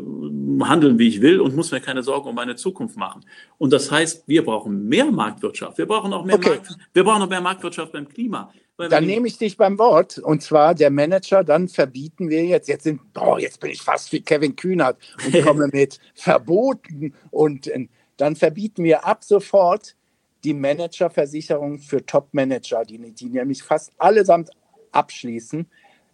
handeln, 0.62 0.98
wie 0.98 1.08
ich 1.08 1.20
will 1.20 1.40
und 1.40 1.54
muss 1.54 1.72
mir 1.72 1.80
keine 1.80 2.02
Sorgen 2.02 2.30
um 2.30 2.34
meine 2.34 2.56
Zukunft 2.56 2.96
machen. 2.96 3.20
Und 3.58 3.74
das 3.74 3.90
heißt, 3.90 4.24
wir 4.28 4.42
brauchen 4.42 4.88
mehr 4.88 5.10
Marktwirtschaft. 5.10 5.76
Wir 5.76 5.86
brauchen 5.86 6.14
auch 6.14 6.24
mehr, 6.24 6.36
okay. 6.36 6.50
Markt, 6.50 6.78
wir 6.94 7.04
brauchen 7.04 7.20
auch 7.20 7.28
mehr 7.28 7.42
Marktwirtschaft 7.42 7.92
beim 7.92 8.08
Klima. 8.08 8.50
Dann 8.88 9.06
nehme 9.06 9.26
ich 9.26 9.38
dich 9.38 9.56
beim 9.56 9.78
Wort. 9.78 10.18
Und 10.18 10.42
zwar 10.42 10.74
der 10.74 10.90
Manager, 10.90 11.44
dann 11.44 11.68
verbieten 11.68 12.28
wir 12.28 12.44
jetzt, 12.44 12.68
jetzt 12.68 12.84
sind, 12.84 13.00
oh, 13.18 13.36
jetzt 13.38 13.60
bin 13.60 13.70
ich 13.70 13.82
fast 13.82 14.12
wie 14.12 14.20
Kevin 14.20 14.56
Kühnert 14.56 14.98
und 15.26 15.42
komme 15.44 15.68
mit 15.72 15.98
Verboten 16.14 17.14
und 17.30 17.66
äh, 17.66 17.88
dann 18.16 18.36
verbieten 18.36 18.84
wir 18.84 19.06
ab 19.06 19.24
sofort 19.24 19.96
die 20.44 20.54
Managerversicherung 20.54 21.78
für 21.78 22.04
Top-Manager, 22.04 22.84
die, 22.84 22.98
die 23.12 23.28
nämlich 23.28 23.62
fast 23.62 23.92
allesamt 23.98 24.50
abschließen, 24.92 25.66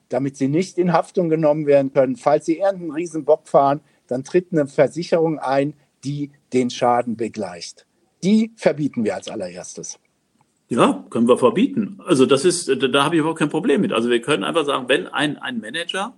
damit 0.09 0.37
sie 0.37 0.49
nicht 0.49 0.79
in 0.79 0.93
Haftung 0.93 1.29
genommen 1.29 1.67
werden 1.67 1.93
können. 1.93 2.17
Falls 2.17 2.47
sie 2.47 2.59
irgendeinen 2.59 2.93
Riesenbock 2.93 3.49
fahren, 3.49 3.81
dann 4.07 4.25
tritt 4.25 4.53
eine 4.53 4.67
Versicherung 4.67 5.39
ein, 5.39 5.75
die 6.05 6.31
den 6.53 6.71
Schaden 6.71 7.17
begleicht. 7.17 7.87
Die 8.23 8.53
verbieten 8.57 9.05
wir 9.05 9.15
als 9.15 9.29
allererstes. 9.29 9.99
Ja, 10.69 11.05
können 11.11 11.29
wir 11.29 11.39
verbieten. 11.39 12.01
Also 12.05 12.27
das 12.27 12.45
ist, 12.45 12.69
da 12.69 13.05
habe 13.05 13.15
ich 13.15 13.21
überhaupt 13.21 13.39
kein 13.39 13.51
Problem 13.51 13.81
mit. 13.81 13.93
Also 13.93 14.11
wir 14.11 14.21
können 14.21 14.43
einfach 14.43 14.65
sagen, 14.65 14.89
wenn 14.89 15.07
ein, 15.07 15.39
ein 15.39 15.61
Manager 15.61 16.15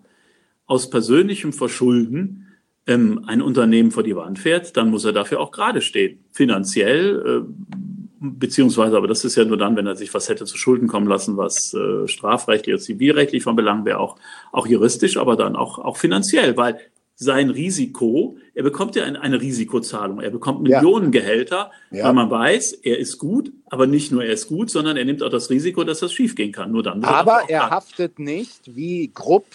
aus 0.66 0.88
persönlichem 0.88 1.52
Verschulden 1.52 2.46
ähm, 2.86 3.24
ein 3.26 3.42
Unternehmen 3.42 3.90
vor 3.90 4.02
die 4.02 4.16
Wand 4.16 4.38
fährt, 4.38 4.76
dann 4.76 4.90
muss 4.90 5.04
er 5.04 5.12
dafür 5.12 5.40
auch 5.40 5.50
gerade 5.50 5.82
stehen. 5.82 6.24
Finanziell, 6.32 7.44
äh, 7.44 7.94
beziehungsweise, 8.20 8.96
aber 8.96 9.06
das 9.06 9.24
ist 9.24 9.36
ja 9.36 9.44
nur 9.44 9.58
dann, 9.58 9.76
wenn 9.76 9.86
er 9.86 9.96
sich 9.96 10.12
was 10.14 10.30
hätte 10.30 10.46
zu 10.46 10.56
Schulden 10.56 10.88
kommen 10.88 11.06
lassen, 11.06 11.36
was 11.36 11.74
äh, 11.74 12.08
strafrechtlich 12.08 12.74
oder 12.74 12.82
zivilrechtlich 12.82 13.42
von 13.42 13.54
Belang 13.54 13.84
wäre, 13.84 14.00
auch, 14.00 14.16
auch 14.50 14.66
juristisch, 14.66 15.18
aber 15.18 15.36
dann 15.36 15.56
auch, 15.56 15.78
auch 15.78 15.98
finanziell, 15.98 16.56
weil 16.56 16.80
sein 17.20 17.50
Risiko, 17.50 18.38
er 18.54 18.62
bekommt 18.62 18.94
ja 18.94 19.02
eine, 19.02 19.40
Risikozahlung, 19.40 20.20
er 20.20 20.30
bekommt 20.30 20.62
Millionengehälter, 20.62 21.72
ja. 21.90 22.04
weil 22.04 22.12
man 22.12 22.30
weiß, 22.30 22.74
er 22.74 22.96
ist 22.98 23.18
gut, 23.18 23.52
aber 23.66 23.88
nicht 23.88 24.12
nur 24.12 24.24
er 24.24 24.32
ist 24.32 24.46
gut, 24.46 24.70
sondern 24.70 24.96
er 24.96 25.04
nimmt 25.04 25.24
auch 25.24 25.28
das 25.28 25.50
Risiko, 25.50 25.82
dass 25.82 25.98
das 25.98 26.12
schiefgehen 26.12 26.52
kann. 26.52 26.70
Nur 26.70 26.84
dann. 26.84 27.02
Aber 27.02 27.42
er, 27.48 27.62
er 27.62 27.70
haftet 27.70 28.20
nicht 28.20 28.76
wie 28.76 29.10
Grupp, 29.12 29.46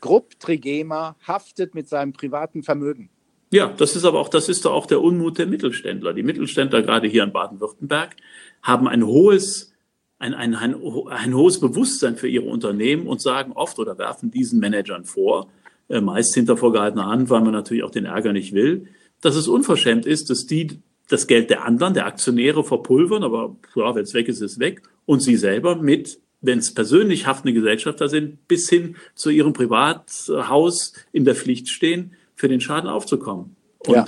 Grupp 0.00 0.40
Trigema 0.40 1.14
haftet 1.26 1.74
mit 1.74 1.90
seinem 1.90 2.14
privaten 2.14 2.62
Vermögen. 2.62 3.10
Ja, 3.50 3.66
das 3.76 3.96
ist 3.96 4.06
aber 4.06 4.18
auch, 4.18 4.30
das 4.30 4.48
ist 4.48 4.64
doch 4.64 4.72
auch 4.72 4.86
der 4.86 5.02
Unmut 5.02 5.36
der 5.36 5.46
Mittelständler. 5.46 6.14
Die 6.14 6.22
Mittelständler, 6.22 6.80
gerade 6.80 7.06
hier 7.06 7.22
in 7.22 7.32
Baden-Württemberg, 7.32 8.16
haben 8.62 8.88
ein 8.88 9.04
hohes, 9.04 9.74
ein, 10.18 10.32
ein, 10.32 10.54
ein, 10.54 10.74
ein 11.08 11.34
hohes 11.34 11.60
Bewusstsein 11.60 12.16
für 12.16 12.28
ihre 12.28 12.46
Unternehmen 12.46 13.06
und 13.06 13.20
sagen 13.20 13.52
oft 13.52 13.78
oder 13.78 13.98
werfen 13.98 14.30
diesen 14.30 14.58
Managern 14.58 15.04
vor, 15.04 15.50
meist 15.88 16.34
hinter 16.34 16.56
vorgehaltener 16.56 17.06
Hand, 17.06 17.30
weil 17.30 17.42
man 17.42 17.52
natürlich 17.52 17.84
auch 17.84 17.90
den 17.90 18.06
Ärger 18.06 18.32
nicht 18.32 18.52
will, 18.52 18.88
dass 19.20 19.36
es 19.36 19.48
unverschämt 19.48 20.06
ist, 20.06 20.30
dass 20.30 20.46
die 20.46 20.80
das 21.08 21.26
Geld 21.26 21.50
der 21.50 21.64
anderen, 21.64 21.94
der 21.94 22.06
Aktionäre 22.06 22.64
verpulvern, 22.64 23.24
aber 23.24 23.56
ja, 23.74 23.94
wenn 23.94 24.04
es 24.04 24.14
weg 24.14 24.28
ist, 24.28 24.40
ist 24.40 24.52
es 24.52 24.58
weg, 24.58 24.82
und 25.06 25.20
sie 25.20 25.36
selber 25.36 25.76
mit, 25.76 26.18
wenn 26.40 26.58
es 26.58 26.72
persönlich 26.72 27.26
haftende 27.26 27.52
Gesellschafter 27.52 28.08
sind, 28.08 28.48
bis 28.48 28.68
hin 28.68 28.96
zu 29.14 29.30
ihrem 29.30 29.52
Privathaus 29.52 30.94
in 31.12 31.24
der 31.24 31.34
Pflicht 31.34 31.68
stehen, 31.68 32.12
für 32.34 32.48
den 32.48 32.60
Schaden 32.60 32.88
aufzukommen. 32.88 33.56
Und 33.78 33.94
ja. 33.94 34.06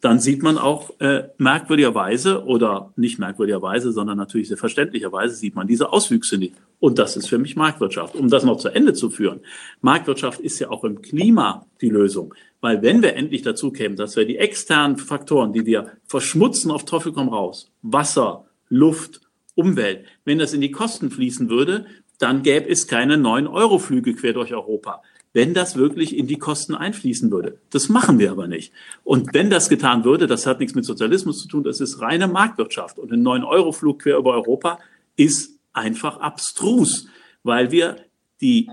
Dann 0.00 0.20
sieht 0.20 0.42
man 0.42 0.58
auch 0.58 1.00
äh, 1.00 1.24
merkwürdigerweise 1.38 2.44
oder 2.44 2.92
nicht 2.96 3.18
merkwürdigerweise, 3.18 3.92
sondern 3.92 4.18
natürlich 4.18 4.48
sehr 4.48 4.56
verständlicherweise 4.56 5.34
sieht 5.34 5.54
man 5.54 5.66
diese 5.66 5.92
Auswüchse 5.92 6.36
nicht. 6.36 6.54
Und 6.78 6.98
das 6.98 7.16
ist 7.16 7.28
für 7.28 7.38
mich 7.38 7.56
Marktwirtschaft. 7.56 8.14
Um 8.14 8.28
das 8.28 8.44
noch 8.44 8.58
zu 8.58 8.68
Ende 8.68 8.92
zu 8.92 9.08
führen. 9.08 9.40
Marktwirtschaft 9.80 10.40
ist 10.40 10.58
ja 10.58 10.70
auch 10.70 10.84
im 10.84 11.00
Klima 11.00 11.66
die 11.80 11.88
Lösung. 11.88 12.34
Weil 12.60 12.82
wenn 12.82 13.02
wir 13.02 13.14
endlich 13.14 13.42
dazu 13.42 13.70
kämen, 13.70 13.96
dass 13.96 14.16
wir 14.16 14.26
die 14.26 14.36
externen 14.36 14.98
Faktoren, 14.98 15.52
die 15.52 15.64
wir 15.64 15.92
verschmutzen 16.04 16.70
auf 16.70 16.84
Teufel 16.84 17.12
komm 17.12 17.28
raus, 17.28 17.70
Wasser, 17.82 18.44
Luft, 18.68 19.20
Umwelt, 19.54 20.04
wenn 20.26 20.38
das 20.38 20.52
in 20.52 20.60
die 20.60 20.70
Kosten 20.70 21.10
fließen 21.10 21.48
würde, 21.48 21.86
dann 22.18 22.42
gäbe 22.42 22.68
es 22.68 22.86
keine 22.86 23.16
9-Euro-Flüge 23.16 24.14
quer 24.14 24.34
durch 24.34 24.52
Europa 24.52 25.02
wenn 25.36 25.52
das 25.52 25.76
wirklich 25.76 26.16
in 26.16 26.26
die 26.26 26.38
Kosten 26.38 26.74
einfließen 26.74 27.30
würde. 27.30 27.58
Das 27.68 27.90
machen 27.90 28.18
wir 28.18 28.30
aber 28.30 28.46
nicht. 28.46 28.72
Und 29.04 29.34
wenn 29.34 29.50
das 29.50 29.68
getan 29.68 30.02
würde, 30.02 30.26
das 30.26 30.46
hat 30.46 30.60
nichts 30.60 30.74
mit 30.74 30.86
Sozialismus 30.86 31.42
zu 31.42 31.46
tun, 31.46 31.62
das 31.62 31.78
ist 31.78 32.00
reine 32.00 32.26
Marktwirtschaft. 32.26 32.98
Und 32.98 33.12
ein 33.12 33.22
9-Euro-Flug 33.22 33.98
quer 33.98 34.16
über 34.16 34.32
Europa 34.32 34.78
ist 35.14 35.60
einfach 35.74 36.20
abstrus, 36.20 37.08
weil 37.42 37.70
wir 37.70 37.96
die 38.40 38.70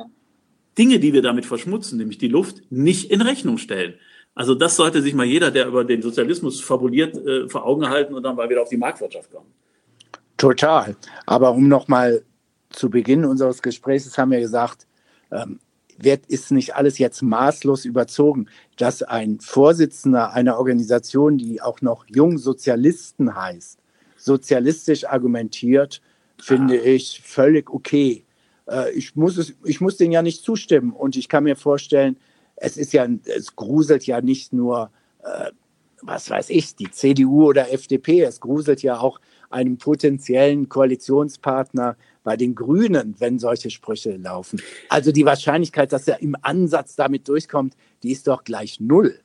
Dinge, 0.78 1.00
die 1.00 1.12
wir 1.12 1.22
damit 1.22 1.46
verschmutzen, 1.46 1.98
nämlich 1.98 2.18
die 2.18 2.30
Luft, 2.30 2.62
nicht 2.70 3.12
in 3.12 3.20
Rechnung 3.20 3.58
stellen. 3.58 3.96
Also 4.34 4.56
das 4.56 4.78
sollte 4.78 5.02
sich 5.02 5.14
mal 5.14 5.26
jeder, 5.26 5.52
der 5.52 5.68
über 5.68 5.84
den 5.84 6.02
Sozialismus 6.02 6.62
fabuliert, 6.62 7.18
äh, 7.18 7.50
vor 7.50 7.66
Augen 7.66 7.90
halten 7.90 8.14
und 8.14 8.24
dann 8.24 8.38
mal 8.38 8.50
wieder 8.50 8.62
auf 8.62 8.70
die 8.70 8.78
Marktwirtschaft 8.78 9.30
kommen. 9.30 9.48
Total. 10.38 10.96
Aber 11.26 11.52
um 11.52 11.68
nochmal 11.68 12.24
zu 12.70 12.90
Beginn 12.90 13.26
unseres 13.26 13.62
Gesprächs 13.62 14.18
haben 14.18 14.32
wir 14.32 14.40
gesagt, 14.40 14.88
ähm, 15.30 15.60
wird, 15.98 16.26
ist 16.28 16.52
nicht 16.52 16.76
alles 16.76 16.98
jetzt 16.98 17.22
maßlos 17.22 17.86
überzogen, 17.86 18.48
dass 18.78 19.04
ein 19.04 19.40
Vorsitzender 19.40 20.34
einer 20.34 20.58
Organisation, 20.58 21.38
die 21.38 21.62
auch 21.62 21.82
noch 21.82 22.06
Jungsozialisten 22.08 23.36
heißt, 23.36 23.80
sozialistisch 24.18 25.06
argumentiert, 25.06 26.02
finde 26.40 26.80
ah. 26.80 26.86
ich 26.86 27.22
völlig 27.24 27.70
okay. 27.70 28.26
Äh, 28.68 28.92
ich, 28.92 29.16
muss 29.16 29.38
es, 29.38 29.54
ich 29.64 29.82
muss 29.82 29.98
denen 29.98 30.12
ja 30.12 30.22
nicht 30.22 30.44
zustimmen 30.44 30.92
und 30.92 31.16
ich 31.16 31.30
kann 31.30 31.44
mir 31.44 31.56
vorstellen, 31.56 32.18
es 32.56 32.78
ist 32.78 32.94
ja, 32.94 33.08
es 33.26 33.56
gruselt 33.56 34.06
ja 34.06 34.22
nicht 34.22 34.54
nur, 34.54 34.92
äh, 35.24 35.52
was 36.02 36.30
weiß 36.30 36.50
ich, 36.50 36.76
die 36.76 36.92
CDU 36.92 37.46
oder 37.48 37.72
FDP, 37.72 38.22
es 38.22 38.40
gruselt 38.40 38.82
ja 38.84 39.00
auch 39.00 39.20
einem 39.50 39.78
potenziellen 39.78 40.68
Koalitionspartner 40.68 41.96
bei 42.24 42.38
den 42.38 42.56
Grünen, 42.56 43.16
wenn 43.20 43.40
solche 43.40 43.70
Sprüche 43.70 44.18
laufen. 44.18 44.62
Also 44.90 45.12
die 45.12 45.26
Wahrscheinlichkeit, 45.26 45.92
dass 45.92 46.08
er 46.08 46.22
im 46.22 46.36
Ansatz 46.42 46.96
damit 46.96 47.28
durchkommt, 47.28 47.76
die 48.02 48.12
ist 48.12 48.28
doch 48.28 48.44
gleich 48.44 48.80
null. 48.80 49.20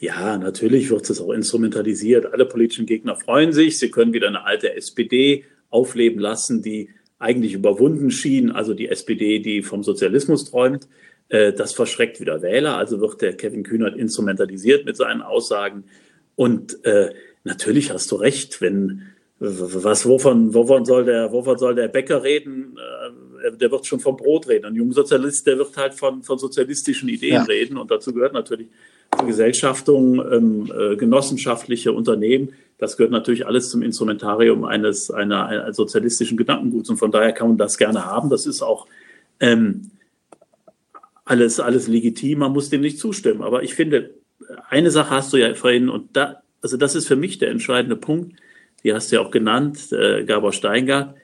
Ja, 0.00 0.36
natürlich 0.36 0.90
wird 0.90 1.08
es 1.08 1.20
auch 1.20 1.32
instrumentalisiert. 1.32 2.26
Alle 2.26 2.44
politischen 2.46 2.86
Gegner 2.86 3.16
freuen 3.16 3.52
sich. 3.52 3.78
Sie 3.78 3.90
können 3.90 4.12
wieder 4.12 4.28
eine 4.28 4.44
alte 4.44 4.74
SPD 4.74 5.44
aufleben 5.70 6.20
lassen, 6.20 6.62
die 6.62 6.90
eigentlich 7.18 7.54
überwunden 7.54 8.10
schien, 8.10 8.50
also 8.50 8.74
die 8.74 8.88
SPD, 8.88 9.38
die 9.38 9.62
vom 9.62 9.82
Sozialismus 9.82 10.50
träumt. 10.50 10.88
Äh, 11.28 11.52
das 11.52 11.72
verschreckt 11.72 12.20
wieder 12.20 12.42
Wähler. 12.42 12.76
Also 12.76 13.00
wird 13.00 13.22
der 13.22 13.34
Kevin 13.34 13.62
Kühnert 13.62 13.96
instrumentalisiert 13.96 14.84
mit 14.84 14.96
seinen 14.96 15.22
Aussagen. 15.22 15.84
Und 16.34 16.84
äh, 16.84 17.14
natürlich 17.44 17.92
hast 17.92 18.10
du 18.10 18.16
recht, 18.16 18.60
wenn 18.60 19.11
was, 19.42 20.06
wovon, 20.06 20.54
wovon, 20.54 20.84
soll 20.84 21.04
der, 21.04 21.32
wovon 21.32 21.58
soll 21.58 21.74
der 21.74 21.88
Bäcker 21.88 22.22
reden? 22.22 22.76
Äh, 23.44 23.56
der 23.56 23.72
wird 23.72 23.86
schon 23.86 23.98
vom 23.98 24.16
Brot 24.16 24.48
reden. 24.48 24.66
Ein 24.66 24.76
Jungsozialist, 24.76 25.46
der 25.48 25.58
wird 25.58 25.76
halt 25.76 25.94
von, 25.94 26.22
von 26.22 26.38
sozialistischen 26.38 27.08
Ideen 27.08 27.34
ja. 27.34 27.42
reden. 27.42 27.76
Und 27.76 27.90
dazu 27.90 28.14
gehört 28.14 28.34
natürlich 28.34 28.68
Vergesellschaftung, 29.12 30.22
ähm, 30.32 30.72
äh, 30.72 30.96
genossenschaftliche 30.96 31.92
Unternehmen. 31.92 32.50
Das 32.78 32.96
gehört 32.96 33.10
natürlich 33.10 33.44
alles 33.44 33.70
zum 33.70 33.82
Instrumentarium 33.82 34.64
eines 34.64 35.10
einer, 35.10 35.46
einer 35.46 35.74
sozialistischen 35.74 36.36
Gedankenguts. 36.36 36.88
Und 36.88 36.98
von 36.98 37.10
daher 37.10 37.32
kann 37.32 37.48
man 37.48 37.58
das 37.58 37.78
gerne 37.78 38.06
haben. 38.06 38.30
Das 38.30 38.46
ist 38.46 38.62
auch 38.62 38.86
ähm, 39.40 39.90
alles, 41.24 41.58
alles 41.58 41.88
legitim. 41.88 42.38
Man 42.40 42.52
muss 42.52 42.70
dem 42.70 42.80
nicht 42.80 43.00
zustimmen. 43.00 43.42
Aber 43.42 43.64
ich 43.64 43.74
finde, 43.74 44.14
eine 44.68 44.92
Sache 44.92 45.10
hast 45.10 45.32
du 45.32 45.36
ja 45.36 45.52
vorhin, 45.54 45.88
und 45.88 46.16
da, 46.16 46.42
also 46.60 46.76
das 46.76 46.94
ist 46.94 47.08
für 47.08 47.16
mich 47.16 47.38
der 47.38 47.50
entscheidende 47.50 47.96
Punkt 47.96 48.36
die 48.84 48.92
hast 48.92 49.10
du 49.10 49.16
ja 49.16 49.22
auch 49.22 49.30
genannt, 49.30 49.92
äh, 49.92 50.24
Gabor 50.24 50.52
Steingart. 50.52 51.16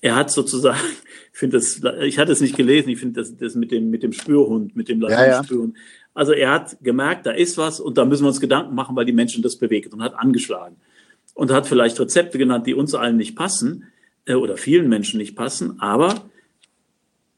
Er 0.00 0.16
hat 0.16 0.30
sozusagen, 0.30 0.78
ich 1.32 1.38
finde 1.38 1.58
das, 1.58 1.80
ich 2.02 2.18
hatte 2.18 2.32
es 2.32 2.40
nicht 2.40 2.56
gelesen, 2.56 2.90
ich 2.90 2.98
finde 2.98 3.20
das, 3.20 3.36
das 3.36 3.54
mit 3.54 3.70
dem, 3.70 3.90
mit 3.90 4.02
dem 4.02 4.12
Spürhund, 4.12 4.76
mit 4.76 4.88
dem 4.88 5.00
Lateinspürhund. 5.00 5.74
Ja, 5.74 5.80
ja. 5.80 5.86
Also 6.14 6.32
er 6.32 6.50
hat 6.50 6.76
gemerkt, 6.82 7.26
da 7.26 7.30
ist 7.30 7.56
was 7.56 7.80
und 7.80 7.96
da 7.96 8.04
müssen 8.04 8.24
wir 8.24 8.28
uns 8.28 8.40
Gedanken 8.40 8.74
machen, 8.74 8.96
weil 8.96 9.04
die 9.04 9.12
Menschen 9.12 9.42
das 9.42 9.56
bewegt 9.56 9.92
und 9.92 10.02
hat 10.02 10.14
angeschlagen. 10.14 10.76
Und 11.34 11.52
hat 11.52 11.66
vielleicht 11.66 11.98
Rezepte 12.00 12.38
genannt, 12.38 12.66
die 12.66 12.74
uns 12.74 12.94
allen 12.94 13.16
nicht 13.16 13.36
passen 13.36 13.84
äh, 14.26 14.34
oder 14.34 14.56
vielen 14.56 14.88
Menschen 14.88 15.18
nicht 15.18 15.36
passen, 15.36 15.80
aber 15.80 16.30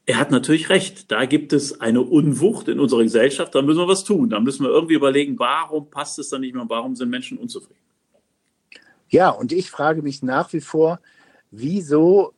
er 0.05 0.19
hat 0.19 0.31
natürlich 0.31 0.69
recht. 0.69 1.11
Da 1.11 1.25
gibt 1.25 1.53
es 1.53 1.79
eine 1.79 2.01
Unwucht 2.01 2.67
in 2.67 2.79
unserer 2.79 3.03
Gesellschaft, 3.03 3.55
da 3.55 3.61
müssen 3.61 3.79
wir 3.79 3.87
was 3.87 4.03
tun. 4.03 4.29
Da 4.29 4.39
müssen 4.39 4.65
wir 4.65 4.69
irgendwie 4.69 4.95
überlegen, 4.95 5.39
warum 5.39 5.89
passt 5.89 6.19
es 6.19 6.29
dann 6.29 6.41
nicht 6.41 6.55
mehr, 6.55 6.65
warum 6.67 6.95
sind 6.95 7.09
Menschen 7.09 7.37
unzufrieden. 7.37 7.79
Ja, 9.13 9.29
und 9.29 9.51
ich 9.51 9.69
frage 9.69 10.01
mich 10.01 10.23
nach 10.23 10.53
wie 10.53 10.59
vor, 10.59 10.99
wieso 11.51 12.33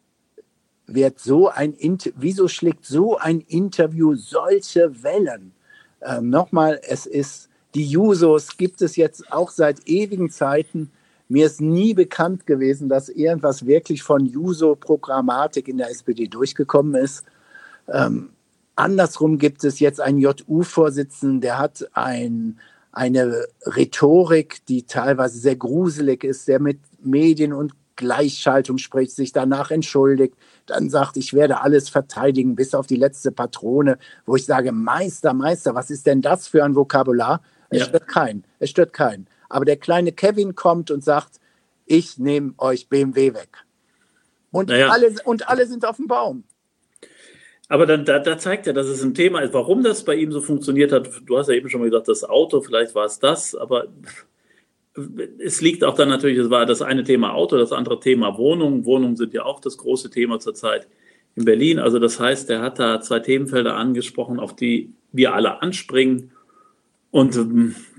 wird 0.87 1.21
so 1.21 1.47
ein 1.47 1.73
wieso 2.17 2.49
schlägt 2.49 2.85
so 2.85 3.17
ein 3.17 3.39
Interview 3.39 4.15
solche 4.15 5.01
Wellen? 5.01 5.53
Ähm, 6.01 6.29
Nochmal, 6.29 6.81
es 6.85 7.05
ist 7.05 7.47
die 7.75 7.85
Jusos 7.85 8.57
gibt 8.57 8.81
es 8.81 8.97
jetzt 8.97 9.31
auch 9.31 9.51
seit 9.51 9.87
ewigen 9.87 10.29
Zeiten. 10.29 10.91
Mir 11.29 11.45
ist 11.45 11.61
nie 11.61 11.93
bekannt 11.93 12.45
gewesen, 12.45 12.89
dass 12.89 13.07
irgendwas 13.07 13.65
wirklich 13.65 14.03
von 14.03 14.25
Juso-Programmatik 14.25 15.69
in 15.69 15.77
der 15.77 15.89
SPD 15.89 16.27
durchgekommen 16.27 17.01
ist. 17.01 17.23
Ähm, 17.87 18.31
Andersrum 18.75 19.37
gibt 19.37 19.63
es 19.63 19.79
jetzt 19.79 20.01
einen 20.01 20.19
JU-Vorsitzenden, 20.19 21.39
der 21.39 21.57
hat 21.57 21.87
ein, 21.93 22.59
eine 22.95 23.45
Rhetorik, 23.65 24.65
die 24.67 24.83
teilweise 24.83 25.37
sehr 25.37 25.55
gruselig 25.55 26.23
ist, 26.23 26.47
der 26.47 26.59
mit 26.59 26.79
Medien 26.99 27.53
und 27.53 27.73
Gleichschaltung 27.97 28.77
spricht, 28.77 29.11
sich 29.11 29.31
danach 29.31 29.71
entschuldigt, 29.71 30.35
dann 30.65 30.89
sagt, 30.89 31.17
ich 31.17 31.33
werde 31.33 31.61
alles 31.61 31.89
verteidigen 31.89 32.55
bis 32.55 32.73
auf 32.73 32.87
die 32.87 32.95
letzte 32.95 33.31
Patrone, 33.31 33.97
wo 34.25 34.35
ich 34.35 34.45
sage, 34.45 34.71
Meister, 34.71 35.33
Meister, 35.33 35.75
was 35.75 35.89
ist 35.89 36.05
denn 36.05 36.21
das 36.21 36.47
für 36.47 36.63
ein 36.63 36.75
Vokabular? 36.75 37.41
Es 37.69 37.79
ja. 37.79 37.85
stört 37.85 38.07
keinen, 38.07 38.43
es 38.59 38.69
stört 38.69 38.93
keinen. 38.93 39.27
Aber 39.49 39.65
der 39.65 39.77
kleine 39.77 40.11
Kevin 40.11 40.55
kommt 40.55 40.91
und 40.91 41.03
sagt, 41.03 41.39
ich 41.85 42.17
nehme 42.17 42.53
euch 42.57 42.89
BMW 42.89 43.33
weg. 43.33 43.65
Und, 44.51 44.69
naja. 44.69 44.89
alle, 44.89 45.15
und 45.25 45.47
alle 45.49 45.67
sind 45.67 45.85
auf 45.85 45.97
dem 45.97 46.07
Baum. 46.07 46.43
Aber 47.67 47.85
dann, 47.85 48.05
da, 48.05 48.19
da 48.19 48.37
zeigt 48.37 48.67
er, 48.67 48.73
dass 48.73 48.87
es 48.87 49.03
ein 49.03 49.15
Thema 49.15 49.39
ist, 49.39 49.53
warum 49.53 49.83
das 49.83 50.05
bei 50.05 50.15
ihm 50.15 50.31
so 50.31 50.41
funktioniert 50.41 50.91
hat. 50.91 51.09
Du 51.25 51.37
hast 51.37 51.47
ja 51.47 51.55
eben 51.55 51.69
schon 51.69 51.81
mal 51.81 51.89
gesagt, 51.89 52.07
das 52.07 52.23
Auto, 52.23 52.61
vielleicht 52.61 52.93
war 52.93 53.05
es 53.05 53.19
das, 53.19 53.55
aber 53.55 53.87
es 55.39 55.61
liegt 55.61 55.83
auch 55.83 55.95
dann 55.95 56.09
natürlich, 56.09 56.37
es 56.37 56.49
war 56.49 56.65
das 56.65 56.81
eine 56.81 57.03
Thema 57.03 57.33
Auto, 57.33 57.57
das 57.57 57.71
andere 57.71 57.99
Thema 57.99 58.37
Wohnung. 58.37 58.85
Wohnungen 58.85 59.15
sind 59.15 59.33
ja 59.33 59.43
auch 59.43 59.59
das 59.59 59.77
große 59.77 60.09
Thema 60.09 60.39
zurzeit 60.39 60.87
in 61.35 61.43
Berlin. 61.43 61.79
Also 61.79 61.99
das 61.99 62.19
heißt, 62.19 62.49
er 62.49 62.61
hat 62.61 62.79
da 62.79 63.01
zwei 63.01 63.19
Themenfelder 63.19 63.75
angesprochen, 63.75 64.39
auf 64.39 64.55
die 64.55 64.93
wir 65.11 65.33
alle 65.33 65.61
anspringen. 65.61 66.31
Und, 67.11 67.37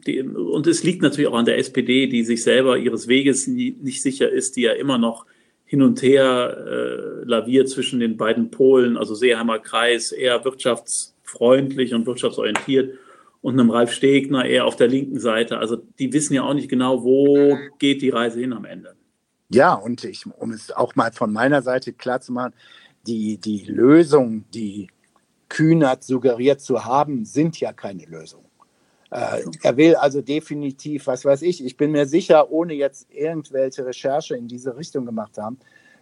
die, 0.07 0.23
und 0.23 0.67
es 0.67 0.85
liegt 0.85 1.03
natürlich 1.03 1.29
auch 1.29 1.39
an 1.39 1.45
der 1.45 1.59
SPD, 1.59 2.07
die 2.07 2.23
sich 2.23 2.43
selber 2.43 2.79
ihres 2.79 3.09
Weges 3.09 3.47
nie, 3.47 3.77
nicht 3.81 4.03
sicher 4.03 4.31
ist, 4.31 4.57
die 4.57 4.63
ja 4.63 4.73
immer 4.73 4.99
noch 4.99 5.27
hin 5.67 5.83
und 5.83 6.01
her 6.01 6.57
äh, 6.57 7.25
laviert 7.25 7.69
zwischen 7.69 7.99
den 7.99 8.17
beiden 8.17 8.51
Polen, 8.51 8.97
also 8.97 9.15
Seeheimer 9.15 9.59
Kreis 9.59 10.13
eher 10.13 10.45
wirtschaftsfreundlich 10.45 11.93
und 11.93 12.07
wirtschaftsorientiert 12.07 12.97
und 13.43 13.59
einem 13.59 13.71
Ralf 13.71 13.93
Stegner 13.93 14.45
eher 14.45 14.65
auf 14.65 14.77
der 14.77 14.87
linken 14.87 15.19
Seite. 15.19 15.59
Also 15.59 15.77
die 15.99 16.13
wissen 16.13 16.35
ja 16.35 16.45
auch 16.45 16.55
nicht 16.55 16.69
genau, 16.69 17.03
wo 17.03 17.59
geht 17.79 18.01
die 18.01 18.11
Reise 18.11 18.41
hin 18.41 18.53
am 18.53 18.65
Ende. 18.65 18.95
Ja, 19.49 19.75
und 19.75 20.05
ich, 20.05 20.25
um 20.27 20.53
es 20.53 20.71
auch 20.71 20.95
mal 20.95 21.13
von 21.13 21.33
meiner 21.33 21.63
Seite 21.63 21.93
klar 21.93 22.21
zu 22.21 22.33
machen, 22.33 22.55
die, 23.07 23.39
die 23.39 23.65
Lösung, 23.65 24.45
die 24.55 24.89
Kühnert 25.49 26.03
suggeriert 26.05 26.61
zu 26.61 26.85
haben, 26.85 27.25
sind 27.25 27.59
ja 27.61 27.73
keine 27.73 28.05
Lösung. 28.07 28.46
Äh, 29.11 29.43
er 29.63 29.77
will 29.77 29.95
also 29.97 30.21
definitiv, 30.21 31.07
was 31.07 31.25
weiß 31.25 31.43
ich, 31.43 31.65
ich 31.65 31.77
bin 31.77 31.93
mir 31.93 32.07
sicher, 32.07 32.51
ohne 32.51 32.75
jetzt 32.75 33.09
irgendwelche 33.13 33.87
Recherche 33.87 34.37
in 34.37 34.49
diese 34.49 34.77
Richtung 34.77 35.07
gemacht 35.07 35.39
haben, 35.39 35.59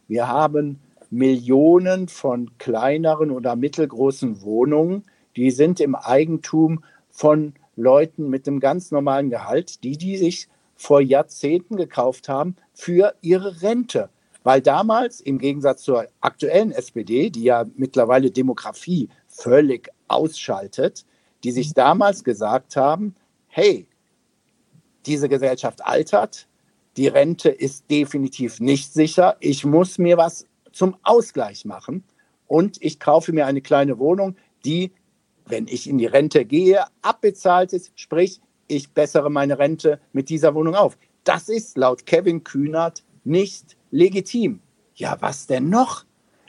wir 0.08 0.28
haben 0.28 0.80
Millionen 1.10 2.08
von 2.08 2.50
kleineren 2.58 3.30
oder 3.30 3.56
mittelgroßen 3.56 4.42
Wohnungen, 4.42 5.04
die 5.36 5.50
sind 5.50 5.80
im 5.80 5.94
Eigentum 5.94 6.82
von 7.10 7.54
Leuten 7.76 8.28
mit 8.28 8.46
einem 8.46 8.60
ganz 8.60 8.90
normalen 8.90 9.30
Gehalt, 9.30 9.84
die 9.84 9.96
die 9.96 10.16
sich 10.16 10.48
vor 10.76 11.00
Jahrzehnten 11.00 11.76
gekauft 11.76 12.28
haben 12.28 12.56
für 12.72 13.14
ihre 13.20 13.62
Rente. 13.62 14.10
Weil 14.42 14.60
damals, 14.60 15.20
im 15.20 15.38
Gegensatz 15.38 15.82
zur 15.82 16.06
aktuellen 16.20 16.70
SPD, 16.72 17.30
die 17.30 17.44
ja 17.44 17.64
mittlerweile 17.76 18.30
Demografie 18.30 19.08
völlig 19.28 19.88
ausschaltet, 20.08 21.06
die 21.44 21.52
sich 21.52 21.68
mhm. 21.68 21.74
damals 21.74 22.24
gesagt 22.24 22.76
haben, 22.76 23.14
hey, 23.46 23.86
diese 25.06 25.28
Gesellschaft 25.28 25.84
altert, 25.84 26.48
die 26.96 27.08
Rente 27.08 27.50
ist 27.50 27.90
definitiv 27.90 28.60
nicht 28.60 28.92
sicher, 28.92 29.36
ich 29.40 29.64
muss 29.64 29.98
mir 29.98 30.16
was 30.16 30.46
zum 30.72 30.96
Ausgleich 31.02 31.64
machen 31.64 32.04
und 32.46 32.78
ich 32.80 32.98
kaufe 32.98 33.32
mir 33.32 33.46
eine 33.46 33.60
kleine 33.60 33.98
Wohnung, 33.98 34.36
die, 34.64 34.92
wenn 35.46 35.68
ich 35.68 35.88
in 35.88 35.98
die 35.98 36.06
Rente 36.06 36.44
gehe, 36.44 36.84
abbezahlt 37.02 37.72
ist, 37.72 37.92
sprich, 37.94 38.40
ich 38.66 38.92
bessere 38.92 39.30
meine 39.30 39.58
Rente 39.58 40.00
mit 40.12 40.30
dieser 40.30 40.54
Wohnung 40.54 40.74
auf. 40.74 40.96
Das 41.24 41.48
ist 41.48 41.76
laut 41.76 42.06
Kevin 42.06 42.44
Kühnert 42.44 43.04
nicht 43.24 43.76
legitim. 43.90 44.60
Ja, 44.94 45.16
was 45.20 45.46
denn 45.46 45.68
noch? 45.68 46.04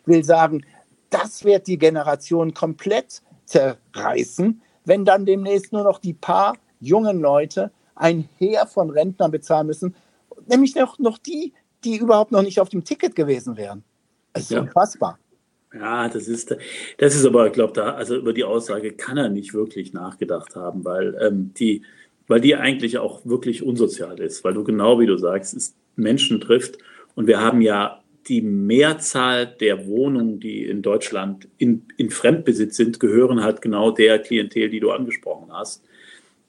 Will 0.06 0.24
sagen, 0.24 0.66
das 1.10 1.44
wird 1.44 1.68
die 1.68 1.78
Generation 1.78 2.54
komplett 2.54 3.22
zerreißen, 3.46 4.62
wenn 4.86 5.06
dann 5.06 5.26
demnächst 5.26 5.74
nur 5.74 5.84
noch 5.84 6.00
die 6.00 6.14
paar 6.14 6.56
jungen 6.80 7.20
Leute 7.20 7.72
ein 7.96 8.28
Heer 8.38 8.68
von 8.68 8.90
Rentnern 8.90 9.32
bezahlen 9.32 9.68
müssen, 9.68 9.96
nämlich 10.48 10.76
noch, 10.76 11.00
noch 11.00 11.18
die, 11.18 11.54
die 11.84 11.98
überhaupt 11.98 12.32
noch 12.32 12.42
nicht 12.42 12.60
auf 12.60 12.70
dem 12.70 12.84
Ticket 12.84 13.16
gewesen 13.16 13.58
wären. 13.58 13.84
Das 14.34 14.44
ist 14.44 14.52
ja. 14.52 14.62
unfassbar. 14.62 15.18
Ja, 15.74 16.08
das 16.08 16.28
ist, 16.28 16.56
das 16.98 17.16
ist 17.16 17.26
aber, 17.26 17.48
ich 17.48 17.54
glaube, 17.54 17.74
da, 17.74 17.94
also 17.94 18.16
über 18.16 18.34
die 18.34 18.44
Aussage 18.44 18.94
kann 18.94 19.18
er 19.18 19.30
nicht 19.30 19.54
wirklich 19.54 19.94
nachgedacht 19.94 20.56
haben, 20.56 20.86
weil 20.86 21.18
ähm, 21.22 21.54
die, 21.58 21.84
weil 22.28 22.40
die 22.40 22.56
eigentlich 22.56 22.98
auch 22.98 23.26
wirklich 23.26 23.64
unsozial 23.64 24.20
ist, 24.20 24.44
weil 24.44 24.54
du 24.54 24.64
genau 24.64 25.00
wie 25.00 25.06
du 25.06 25.18
sagst, 25.18 25.54
es 25.54 25.76
Menschen 25.96 26.40
trifft. 26.40 26.78
Und 27.16 27.28
wir 27.28 27.42
haben 27.42 27.62
ja 27.62 28.02
die 28.28 28.42
Mehrzahl 28.42 29.46
der 29.46 29.86
Wohnungen, 29.86 30.40
die 30.40 30.66
in 30.66 30.82
Deutschland 30.82 31.48
in, 31.58 31.86
in 31.98 32.10
Fremdbesitz 32.10 32.76
sind, 32.76 33.00
gehören 33.00 33.44
halt 33.44 33.62
genau 33.62 33.92
der 33.92 34.20
Klientel, 34.20 34.70
die 34.70 34.80
du 34.80 34.92
angesprochen 34.92 35.52
hast. 35.52 35.84